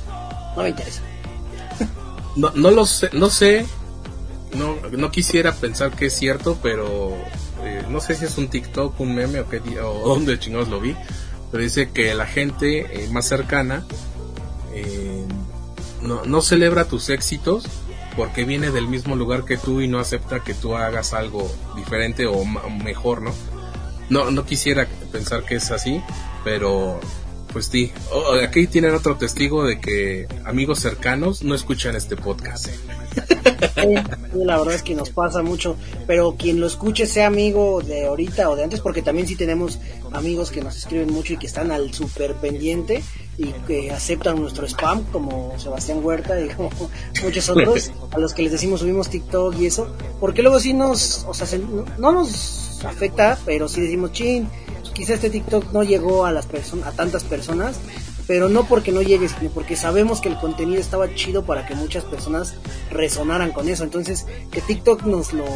No, 0.09 0.57
no 0.57 0.63
me 0.63 0.69
interesa. 0.71 1.03
No, 2.37 2.53
no 2.55 2.71
lo 2.71 2.87
sé, 2.87 3.11
no 3.13 3.29
sé, 3.29 3.67
no, 4.55 4.77
no 4.93 5.11
quisiera 5.11 5.53
pensar 5.53 5.91
que 5.91 6.07
es 6.07 6.15
cierto, 6.15 6.57
pero 6.63 7.17
no 7.91 8.01
sé 8.01 8.15
si 8.15 8.25
es 8.25 8.39
un 8.39 8.49
TikTok, 8.49 8.99
un 9.01 9.15
meme 9.15 9.41
o 9.41 9.49
qué, 9.49 9.61
o 9.81 10.01
dónde 10.09 10.39
chingados 10.39 10.69
lo 10.69 10.81
vi, 10.81 10.97
pero 11.51 11.63
dice 11.63 11.91
que 11.91 12.15
la 12.15 12.27
gente 12.27 13.05
eh, 13.05 13.09
más 13.11 13.27
cercana 13.27 13.85
eh, 14.75 15.25
no, 16.03 16.25
no 16.25 16.43
celebra 16.43 16.87
tus 16.87 17.11
éxitos 17.11 17.67
porque 18.17 18.45
viene 18.45 18.71
del 18.71 18.89
mismo 18.89 19.17
lugar 19.17 19.45
que 19.45 19.57
tú 19.57 19.81
y 19.81 19.89
no 19.89 19.99
acepta 19.99 20.41
que 20.41 20.55
tú 20.55 20.77
hagas 20.77 21.13
algo 21.13 21.51
diferente 21.77 22.27
o 22.27 22.45
mejor, 22.45 23.23
¿no? 23.23 23.33
No, 24.09 24.31
no 24.31 24.45
quisiera 24.45 24.89
pensar 25.13 25.45
que 25.45 25.57
es 25.57 25.71
así, 25.71 26.03
pero 26.45 27.01
pues 27.53 27.67
sí. 27.67 27.93
Aquí 28.43 28.67
tienen 28.67 28.95
otro 28.95 29.17
testigo 29.17 29.65
de 29.65 29.81
que 29.81 30.27
amigos 30.45 30.81
cercanos 30.81 31.43
no 31.43 31.55
escuchan 31.55 31.97
este 31.97 32.17
podcast. 32.17 32.67
Sí, 32.67 32.73
la 34.35 34.59
verdad 34.59 34.75
es 34.75 34.83
que 34.83 34.95
nos 34.95 35.11
pasa 35.11 35.43
mucho, 35.43 35.77
pero 36.07 36.37
quien 36.37 36.61
lo 36.61 36.67
escuche 36.67 37.07
sea 37.07 37.27
amigo 37.27 37.81
de 37.83 38.07
ahorita 38.07 38.51
o 38.51 38.57
de 38.57 38.65
antes, 38.65 38.81
porque 38.81 39.03
también 39.03 39.27
sí 39.27 39.37
tenemos 39.37 39.79
amigos 40.13 40.51
que 40.51 40.61
nos 40.61 40.77
escriben 40.77 41.13
mucho 41.13 41.35
y 41.35 41.37
que 41.37 41.47
están 41.47 41.71
al 41.73 41.93
super 41.95 42.35
pendiente 42.35 43.03
y 43.39 43.53
que 43.67 43.91
aceptan 43.91 44.41
nuestro 44.41 44.67
spam 44.67 45.05
como 45.13 45.59
Sebastián 45.59 46.05
Huerta 46.05 46.39
y 46.41 46.49
como 46.49 46.71
muchos 47.23 47.49
otros 47.49 47.91
a 48.11 48.19
los 48.19 48.35
que 48.35 48.43
les 48.43 48.53
decimos 48.53 48.81
subimos 48.81 49.09
TikTok 49.09 49.55
y 49.59 49.67
eso 49.67 49.89
porque 50.19 50.43
luego 50.43 50.61
sí 50.61 50.75
nos 50.75 51.25
o 51.27 51.33
sea 51.33 51.47
se- 51.47 51.59
no 51.99 52.13
nos 52.13 52.85
afecta 52.85 53.39
pero 53.47 53.67
sí 53.69 53.81
decimos 53.81 54.13
chin 54.13 54.47
quizá 54.93 55.15
este 55.15 55.31
TikTok 55.31 55.73
no 55.73 55.83
llegó 55.85 56.27
a 56.27 56.33
las 56.33 56.45
personas 56.47 56.89
a 56.89 56.93
tantas 56.93 57.25
personas 57.25 57.77
pero 58.31 58.49
no 58.49 58.63
porque 58.63 58.93
no 58.93 59.03
llegue 59.03 59.29
sino 59.29 59.51
porque 59.51 59.75
sabemos 59.75 60.21
que 60.21 60.29
el 60.29 60.39
contenido 60.39 60.81
estaba 60.81 61.13
chido 61.17 61.45
para 61.45 61.67
que 61.67 61.75
muchas 61.75 62.05
personas 62.05 62.55
resonaran 62.89 63.51
con 63.51 63.69
eso 63.69 63.83
entonces 63.83 64.25
que 64.53 64.61
TikTok 64.61 65.03
nos 65.03 65.33
lo 65.33 65.47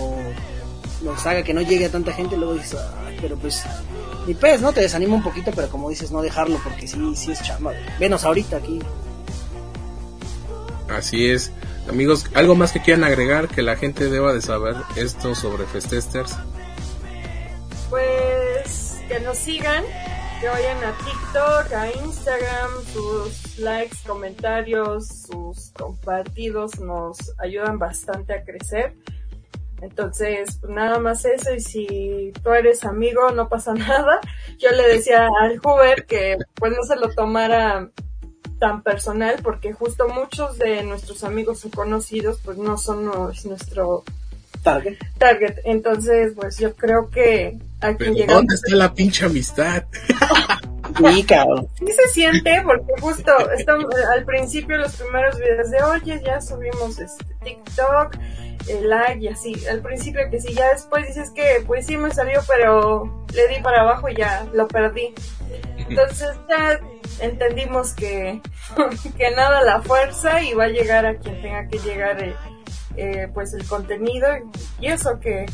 nos 1.05 1.25
haga 1.25 1.45
que 1.45 1.55
no 1.55 1.61
llegue 1.61 1.85
a 1.87 1.91
tanta 1.93 2.13
gente 2.13 2.37
luego 2.37 2.55
dices 2.55 2.81
"Ay, 3.07 3.17
pero 3.21 3.37
pues 3.37 3.63
ni 4.27 4.35
pez, 4.35 4.61
¿no? 4.61 4.73
Te 4.73 4.81
desanima 4.81 5.15
un 5.15 5.23
poquito, 5.23 5.53
pero 5.55 5.69
como 5.69 5.89
dices, 5.89 6.11
no 6.11 6.21
dejarlo 6.21 6.59
porque 6.65 6.89
sí, 6.89 6.99
sí 7.15 7.31
es 7.31 7.43
chamba. 7.43 7.73
Venos 8.01 8.25
ahorita 8.25 8.57
aquí. 8.57 8.81
Así 10.89 11.29
es. 11.29 11.53
Amigos, 11.89 12.27
¿algo 12.35 12.55
más 12.55 12.73
que 12.73 12.81
quieran 12.81 13.05
agregar 13.05 13.49
que 13.49 13.61
la 13.63 13.77
gente 13.77 14.09
deba 14.09 14.33
de 14.33 14.41
saber 14.41 14.77
esto 14.97 15.35
sobre 15.35 15.67
Festesters? 15.67 16.35
Pues 17.91 18.97
que 19.07 19.21
nos 19.21 19.37
sigan, 19.37 19.85
que 20.45 20.51
vayan 20.51 20.85
a 20.85 20.93
TikTok, 20.99 21.73
a 21.73 21.91
Instagram, 22.05 22.71
sus 22.93 23.59
likes, 23.61 23.97
comentarios, 24.07 25.09
sus 25.09 25.71
compartidos 25.71 26.79
nos 26.81 27.17
ayudan 27.39 27.79
bastante 27.79 28.35
a 28.35 28.45
crecer. 28.45 28.95
Entonces, 29.81 30.59
pues 30.61 30.71
nada 30.71 30.99
más 30.99 31.25
eso 31.25 31.55
y 31.55 31.61
si 31.61 32.33
tú 32.43 32.51
eres 32.51 32.85
amigo 32.85 33.31
no 33.31 33.49
pasa 33.49 33.73
nada. 33.75 34.21
Yo 34.59 34.71
le 34.73 34.87
decía 34.87 35.31
al 35.41 35.59
Hoover 35.61 36.05
que 36.05 36.37
pues 36.57 36.75
no 36.77 36.83
se 36.83 36.97
lo 36.97 37.09
tomara 37.09 37.89
tan 38.59 38.83
personal 38.83 39.37
porque 39.43 39.73
justo 39.73 40.09
muchos 40.09 40.59
de 40.59 40.83
nuestros 40.83 41.25
amigos 41.25 41.65
o 41.65 41.71
conocidos 41.71 42.39
pues 42.45 42.59
no 42.59 42.77
son 42.77 43.07
nuestro 43.07 44.05
Target. 44.65 44.97
target. 45.19 45.59
Entonces, 45.65 46.33
pues 46.35 46.59
yo 46.59 46.75
creo 46.75 47.11
que 47.11 47.59
Pero 47.81 48.13
llegar. 48.13 48.37
¿dónde 48.37 48.55
está 48.57 48.75
la 48.75 48.93
pinche 48.93 49.27
amistad? 49.27 49.85
Sí, 50.99 51.25
cabrón. 51.25 51.69
Sí 51.79 51.87
se 51.93 52.09
siente 52.09 52.63
porque 52.63 52.93
justo 53.01 53.51
estamos, 53.51 53.87
al 54.13 54.25
principio 54.25 54.77
los 54.77 54.95
primeros 54.95 55.39
videos 55.39 55.71
de 55.71 55.83
oye 55.83 56.23
ya 56.25 56.41
subimos 56.41 56.99
este 57.01 57.25
TikTok, 57.43 58.17
el 58.69 58.89
like 58.89 59.25
y 59.25 59.29
así. 59.29 59.57
Al 59.67 59.81
principio 59.81 60.23
que 60.31 60.41
sí, 60.41 60.55
ya 60.55 60.73
después 60.73 61.07
dices 61.09 61.31
que 61.31 61.65
pues 61.67 61.87
sí 61.87 61.97
me 61.97 62.13
salió 62.13 62.41
pero 62.47 63.25
le 63.35 63.49
di 63.49 63.61
para 63.63 63.81
abajo 63.81 64.09
y 64.09 64.15
ya 64.15 64.47
lo 64.53 64.69
perdí. 64.69 65.15
Entonces 65.89 66.29
ya 66.49 66.79
entendimos 67.21 67.93
que, 67.95 68.41
que 69.17 69.31
nada 69.33 69.63
la 69.63 69.83
fuerza 69.83 70.43
y 70.43 70.55
va 70.55 70.65
a 70.65 70.69
llegar 70.69 71.07
a 71.07 71.17
quien 71.17 71.41
tenga 71.43 71.67
que 71.67 71.79
llegar 71.79 72.23
eh, 72.23 72.35
eh, 72.97 73.29
pues 73.33 73.55
el 73.55 73.67
contenido 73.67 74.29
y 74.81 74.87
eso 74.87 75.21
que 75.21 75.47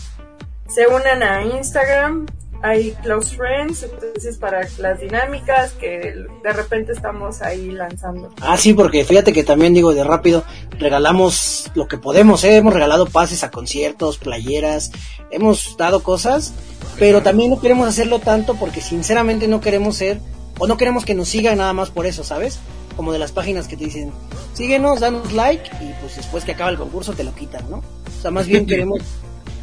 se 0.69 0.87
unan 0.87 1.23
a 1.23 1.45
Instagram, 1.45 2.27
hay 2.63 2.93
close 3.03 3.35
friends, 3.35 3.83
entonces 3.83 4.37
para 4.37 4.69
las 4.79 5.01
dinámicas 5.01 5.73
que 5.73 6.15
de 6.43 6.53
repente 6.53 6.93
estamos 6.93 7.41
ahí 7.43 7.71
lanzando. 7.71 8.31
Ah, 8.41 8.57
sí, 8.57 8.75
porque 8.75 9.05
fíjate 9.05 9.33
que 9.33 9.43
también 9.43 9.73
digo 9.73 9.95
de 9.95 10.05
rápido, 10.05 10.45
regalamos 10.79 11.71
lo 11.75 11.89
que 11.89 11.97
podemos, 11.97 12.45
¿eh? 12.45 12.57
hemos 12.57 12.75
regalado 12.75 13.07
pases 13.07 13.45
a 13.45 13.51
conciertos, 13.51 14.19
playeras, 14.19 14.93
hemos 15.31 15.77
dado 15.79 16.03
cosas, 16.03 16.53
pero 16.99 17.23
también 17.23 17.51
no 17.51 17.61
queremos 17.61 17.89
hacerlo 17.89 18.19
tanto 18.19 18.55
porque 18.57 18.81
sinceramente 18.81 19.49
no 19.49 19.61
queremos 19.61 19.97
ser, 19.97 20.21
o 20.59 20.67
no 20.67 20.77
queremos 20.77 21.07
que 21.07 21.15
nos 21.15 21.29
sigan 21.29 21.59
nada 21.59 21.73
más 21.73 21.91
por 21.91 22.05
eso, 22.05 22.23
¿sabes? 22.25 22.61
Como 22.97 23.13
de 23.13 23.19
las 23.19 23.33
páginas 23.33 23.69
que 23.69 23.77
te 23.77 23.85
dicen, 23.85 24.13
síguenos, 24.55 25.01
danos 25.01 25.33
like, 25.33 25.71
y 25.81 25.93
pues 26.01 26.17
después 26.17 26.45
que 26.45 26.53
acaba 26.53 26.71
el 26.71 26.77
concurso 26.77 27.13
te 27.13 27.25
lo 27.25 27.35
quitan, 27.35 27.71
¿no? 27.71 27.79
O 27.79 28.23
sea, 28.23 28.31
más 28.31 28.47
bien 28.47 28.67
queremos 28.67 29.01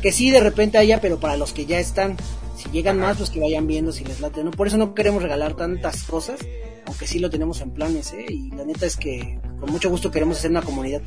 que 0.02 0.12
sí 0.12 0.32
de 0.32 0.40
repente 0.40 0.78
haya, 0.78 1.02
pero 1.02 1.20
para 1.20 1.38
los 1.38 1.54
que 1.54 1.66
ya 1.66 1.80
están, 1.80 2.18
si 2.56 2.70
llegan 2.70 3.00
más, 3.00 3.18
pues 3.18 3.30
que 3.30 3.40
vayan 3.40 3.68
viendo 3.68 3.92
si 3.92 4.04
les 4.04 4.20
late, 4.20 4.44
¿no? 4.44 4.52
Por 4.52 4.68
eso 4.68 4.78
no 4.78 4.94
queremos 4.94 5.22
regalar 5.22 5.56
tantas 5.56 6.04
cosas, 6.04 6.40
aunque 6.86 7.08
sí 7.08 7.20
lo 7.20 7.30
tenemos 7.30 7.62
en 7.62 7.72
planes, 7.72 8.13
¿eh? 8.13 8.26
Y 8.30 8.52
la 8.52 8.66
neta 8.66 8.86
es 8.86 8.98
que 8.98 9.40
con 9.60 9.72
mucho 9.72 9.90
gusto 9.90 10.12
queremos 10.12 10.38
hacer 10.38 10.52
una 10.52 10.62
comunidad. 10.62 11.02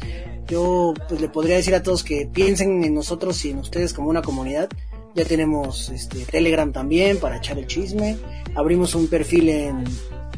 Yo, 0.46 0.94
pues 1.08 1.20
le 1.20 1.28
podría 1.28 1.56
decir 1.56 1.74
a 1.74 1.82
todos 1.82 2.04
que 2.04 2.26
piensen 2.26 2.84
en 2.84 2.94
nosotros 2.94 3.44
y 3.44 3.50
en 3.50 3.58
ustedes 3.58 3.94
como 3.94 4.10
una 4.10 4.22
comunidad. 4.22 4.68
Ya 5.14 5.24
tenemos 5.24 5.88
este 5.88 6.24
Telegram 6.24 6.72
también 6.72 7.18
para 7.18 7.38
echar 7.38 7.58
el 7.58 7.66
chisme. 7.66 8.16
Abrimos 8.54 8.94
un 8.94 9.08
perfil 9.08 9.48
en 9.48 9.84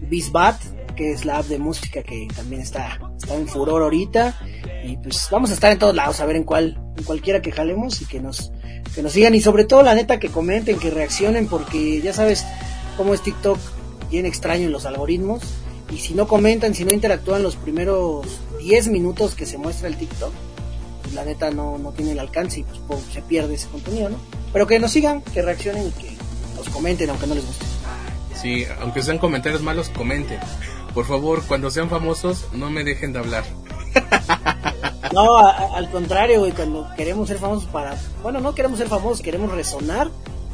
Bizbat, 0.08 0.56
que 0.94 1.12
es 1.12 1.24
la 1.24 1.38
app 1.38 1.46
de 1.46 1.58
música 1.58 2.02
que 2.02 2.28
también 2.34 2.60
está, 2.62 2.98
está 3.20 3.34
en 3.36 3.48
furor 3.48 3.82
ahorita. 3.82 4.38
Y 4.84 4.96
pues 4.96 5.28
vamos 5.30 5.50
a 5.50 5.54
estar 5.54 5.70
en 5.72 5.78
todos 5.78 5.94
lados, 5.94 6.20
a 6.20 6.26
ver 6.26 6.36
en 6.36 6.44
cuál, 6.44 6.78
en 6.96 7.04
cualquiera 7.04 7.40
que 7.40 7.52
jalemos 7.52 8.00
y 8.02 8.06
que 8.06 8.20
nos, 8.20 8.52
que 8.94 9.02
nos 9.02 9.12
sigan. 9.12 9.34
Y 9.34 9.40
sobre 9.40 9.64
todo, 9.64 9.82
la 9.82 9.94
neta, 9.94 10.18
que 10.18 10.28
comenten, 10.28 10.78
que 10.78 10.90
reaccionen, 10.90 11.46
porque 11.46 12.00
ya 12.00 12.12
sabes 12.12 12.44
cómo 12.96 13.14
es 13.14 13.22
TikTok, 13.22 13.58
bien 14.10 14.26
extraño 14.26 14.64
en 14.66 14.72
los 14.72 14.84
algoritmos. 14.86 15.42
Y 15.92 15.98
si 15.98 16.14
no 16.14 16.26
comentan, 16.26 16.74
si 16.74 16.84
no 16.84 16.92
interactúan 16.94 17.42
los 17.42 17.56
primeros 17.56 18.26
10 18.60 18.88
minutos 18.88 19.34
que 19.34 19.44
se 19.46 19.58
muestra 19.58 19.88
el 19.88 19.96
TikTok, 19.96 20.32
pues 21.02 21.14
la 21.14 21.24
neta 21.24 21.50
no, 21.50 21.76
no 21.78 21.90
tiene 21.92 22.12
el 22.12 22.18
alcance 22.18 22.60
y 22.60 22.62
pues 22.64 22.78
po- 22.80 23.00
se 23.12 23.20
pierde 23.22 23.54
ese 23.54 23.68
contenido, 23.68 24.08
¿no? 24.08 24.16
Pero 24.52 24.66
que 24.66 24.78
nos 24.78 24.90
sigan, 24.92 25.20
que 25.20 25.42
reaccionen 25.42 25.88
y 25.88 25.90
que 25.90 26.10
nos 26.56 26.68
comenten, 26.70 27.10
aunque 27.10 27.26
no 27.26 27.34
les 27.34 27.44
guste. 27.46 27.64
Sí, 28.40 28.64
aunque 28.80 29.02
sean 29.02 29.18
comentarios 29.18 29.62
malos, 29.62 29.90
comenten. 29.90 30.38
Por 30.94 31.04
favor, 31.06 31.42
cuando 31.46 31.70
sean 31.70 31.88
famosos, 31.88 32.46
no 32.52 32.70
me 32.70 32.84
dejen 32.84 33.12
de 33.12 33.18
hablar. 33.18 33.44
No, 35.12 35.36
a- 35.36 35.50
a- 35.50 35.76
al 35.76 35.90
contrario, 35.90 36.38
güey, 36.40 36.52
cuando 36.52 36.88
queremos 36.96 37.28
ser 37.28 37.36
famosos 37.36 37.66
para... 37.68 37.94
Bueno, 38.22 38.40
no 38.40 38.54
queremos 38.54 38.78
ser 38.78 38.88
famosos, 38.88 39.20
queremos 39.20 39.52
resonar 39.52 40.08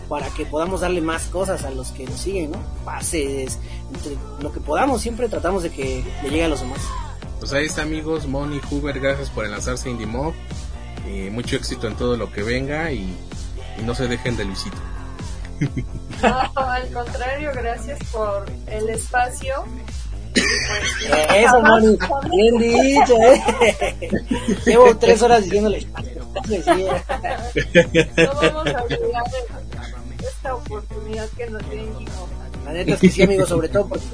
para 0.09 0.31
que 0.31 0.47
podamos 0.47 0.81
darle 0.81 1.01
más 1.01 1.25
cosas 1.27 1.63
a 1.65 1.71
los 1.71 1.93
que 1.93 2.05
nos 2.07 2.19
siguen, 2.19 2.51
¿no? 2.51 2.59
Pases, 2.85 3.61
entre 3.95 4.17
lo 4.41 4.51
que 4.53 4.59
podamos, 4.59 5.01
siempre 5.01 5.29
tratamos 5.29 5.63
de 5.63 5.71
que 5.71 6.03
le 6.25 6.31
llegue 6.31 6.45
a 6.45 6.49
los 6.49 6.61
demás. 6.61 6.81
Pues 7.39 7.53
ahí 7.53 7.67
está 7.67 7.83
amigos, 7.83 8.27
Moni, 8.27 8.61
Huber, 8.69 8.99
gracias 8.99 9.31
por 9.31 9.45
enlazarse 9.45 9.89
a 9.89 9.93
Indie 9.93 10.07
Mob. 10.09 10.35
Eh, 11.07 11.31
mucho 11.33 11.55
éxito 11.55 11.87
en 11.87 11.95
todo 11.95 12.17
lo 12.17 12.33
que 12.33 12.43
venga 12.43 12.91
y, 12.91 13.17
y 13.79 13.83
no 13.83 13.95
se 13.95 14.09
dejen 14.09 14.37
de 14.37 14.45
Luisito. 14.45 14.77
No, 16.21 16.51
al 16.63 16.93
contrario, 16.93 17.53
gracias 17.55 18.01
por 18.11 18.45
el 18.67 18.89
espacio. 18.89 19.55
Eso, 21.35 21.63
Moni, 21.63 21.99
bien 22.31 22.59
dicho, 22.59 23.17
¿eh? 23.21 23.41
Llevo 24.67 24.97
tres 24.97 25.23
horas 25.23 25.45
diciéndole. 25.45 25.87
No 25.87 25.95
vamos 28.41 28.75
a 28.75 28.83
olvidar 28.83 29.25
esta 30.27 30.55
oportunidad 30.55 31.29
que 31.37 31.47
nos. 31.51 31.63
La 32.65 32.73
neta 32.73 32.95
es 32.95 33.01
que 33.01 33.11
sí, 33.11 33.23
amigo, 33.23 33.47
sobre 33.47 33.69
todo 33.69 33.89
porque 33.89 34.05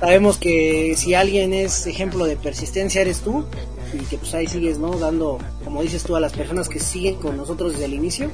sabemos 0.00 0.36
que 0.36 0.94
si 0.96 1.14
alguien 1.14 1.52
es 1.54 1.86
ejemplo 1.86 2.26
de 2.26 2.36
persistencia 2.36 3.00
eres 3.00 3.20
tú 3.20 3.46
y 3.94 3.98
que 4.04 4.18
pues 4.18 4.34
ahí 4.34 4.46
sigues, 4.46 4.78
¿no? 4.78 4.98
Dando, 4.98 5.38
como 5.64 5.82
dices 5.82 6.02
tú, 6.02 6.14
a 6.16 6.20
las 6.20 6.32
personas 6.32 6.68
que 6.68 6.80
siguen 6.80 7.16
con 7.16 7.36
nosotros 7.36 7.72
desde 7.72 7.86
el 7.86 7.94
inicio 7.94 8.30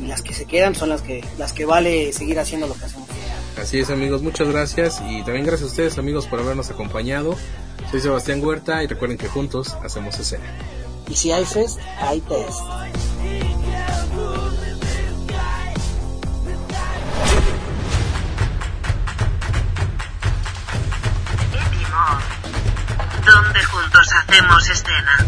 y 0.00 0.06
las 0.06 0.22
que 0.22 0.34
se 0.34 0.44
quedan 0.44 0.74
son 0.74 0.90
las 0.90 1.02
que 1.02 1.24
las 1.38 1.52
que 1.52 1.64
vale 1.64 2.12
seguir 2.12 2.38
haciendo 2.38 2.68
lo 2.68 2.74
que 2.74 2.84
hacemos. 2.84 3.07
Así 3.60 3.80
es 3.80 3.90
amigos, 3.90 4.22
muchas 4.22 4.48
gracias 4.48 5.02
y 5.06 5.22
también 5.24 5.44
gracias 5.44 5.68
a 5.68 5.72
ustedes 5.72 5.98
amigos 5.98 6.26
por 6.26 6.38
habernos 6.38 6.70
acompañado. 6.70 7.36
Soy 7.90 8.00
Sebastián 8.00 8.44
Huerta 8.44 8.82
y 8.82 8.86
recuerden 8.86 9.18
que 9.18 9.28
juntos 9.28 9.76
hacemos 9.84 10.18
escena. 10.18 10.44
Y 11.08 11.16
si 11.16 11.32
hay 11.32 11.44
fest, 11.44 11.78
hay 12.00 12.20
test. 12.20 12.60
Donde 23.26 23.64
juntos 23.64 24.08
hacemos 24.22 24.68
escena. 24.70 25.26